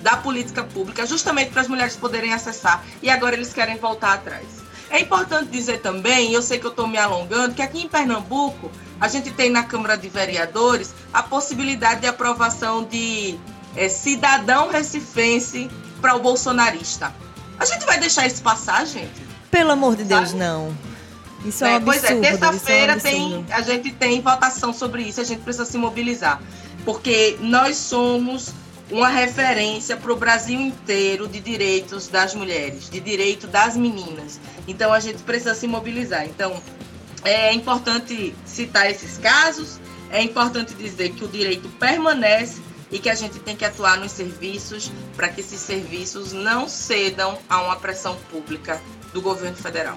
[0.00, 4.46] da política pública, justamente para as mulheres poderem acessar, e agora eles querem voltar atrás.
[4.88, 8.70] É importante dizer também, eu sei que eu estou me alongando, que aqui em Pernambuco
[9.00, 13.38] a gente tem na Câmara de Vereadores a possibilidade de aprovação de
[13.76, 15.70] é, cidadão recifense
[16.00, 17.14] para o bolsonarista.
[17.58, 19.22] A gente vai deixar isso passar, gente?
[19.50, 20.76] Pelo amor de Deus, não.
[21.44, 22.00] Isso é, um absurdo.
[22.00, 25.64] Pois é, terça-feira é um tem, a gente tem votação sobre isso, a gente precisa
[25.64, 26.40] se mobilizar.
[26.84, 28.52] Porque nós somos
[28.90, 34.40] uma referência para o Brasil inteiro de direitos das mulheres, de direito das meninas.
[34.66, 36.26] Então a gente precisa se mobilizar.
[36.26, 36.60] Então
[37.24, 39.78] é importante citar esses casos,
[40.10, 42.60] é importante dizer que o direito permanece
[42.90, 47.38] e que a gente tem que atuar nos serviços para que esses serviços não cedam
[47.48, 48.80] a uma pressão pública
[49.12, 49.96] do governo federal.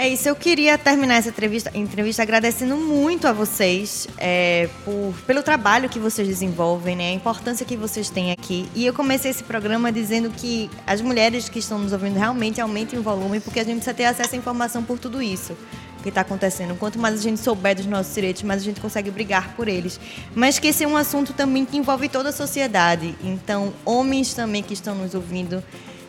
[0.00, 5.42] É isso, eu queria terminar essa entrevista, entrevista agradecendo muito a vocês é, por, pelo
[5.42, 8.66] trabalho que vocês desenvolvem, né, a importância que vocês têm aqui.
[8.74, 12.98] E eu comecei esse programa dizendo que as mulheres que estão nos ouvindo realmente aumentem
[12.98, 15.54] o volume, porque a gente precisa ter acesso à informação por tudo isso
[16.02, 16.74] que está acontecendo.
[16.78, 20.00] Quanto mais a gente souber dos nossos direitos, mais a gente consegue brigar por eles.
[20.34, 23.14] Mas que esse é um assunto também que envolve toda a sociedade.
[23.22, 25.62] Então, homens também que estão nos ouvindo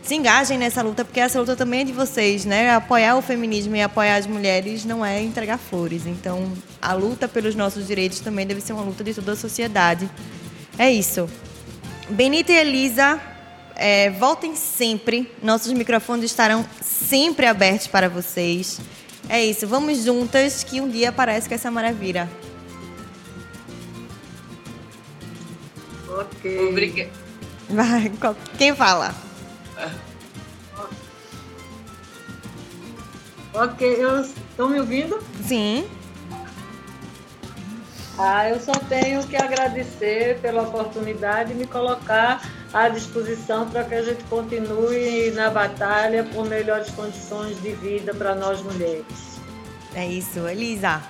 [0.04, 2.74] se engajem nessa luta, porque essa luta também é de vocês, né?
[2.74, 6.06] Apoiar o feminismo e apoiar as mulheres não é entregar flores.
[6.06, 10.10] Então, a luta pelos nossos direitos também deve ser uma luta de toda a sociedade.
[10.78, 11.30] É isso.
[12.10, 13.22] Benita e Elisa,
[13.76, 15.32] é, voltem sempre.
[15.42, 18.80] Nossos microfones estarão sempre abertos para vocês.
[19.30, 19.68] É isso.
[19.68, 22.30] Vamos juntas, que um dia parece que essa maravilha.
[26.10, 26.70] Ok.
[26.70, 27.12] Obrigada.
[27.70, 28.12] Vai,
[28.58, 29.31] quem fala?
[33.54, 35.22] Ok, eu estão me ouvindo?
[35.46, 35.90] Sim.
[38.18, 42.42] Ah, eu só tenho que agradecer pela oportunidade de me colocar
[42.74, 48.36] à disposição para que a gente continue na batalha por melhores condições de vida para
[48.36, 49.06] nós mulheres.
[49.96, 51.02] É isso, Elisa.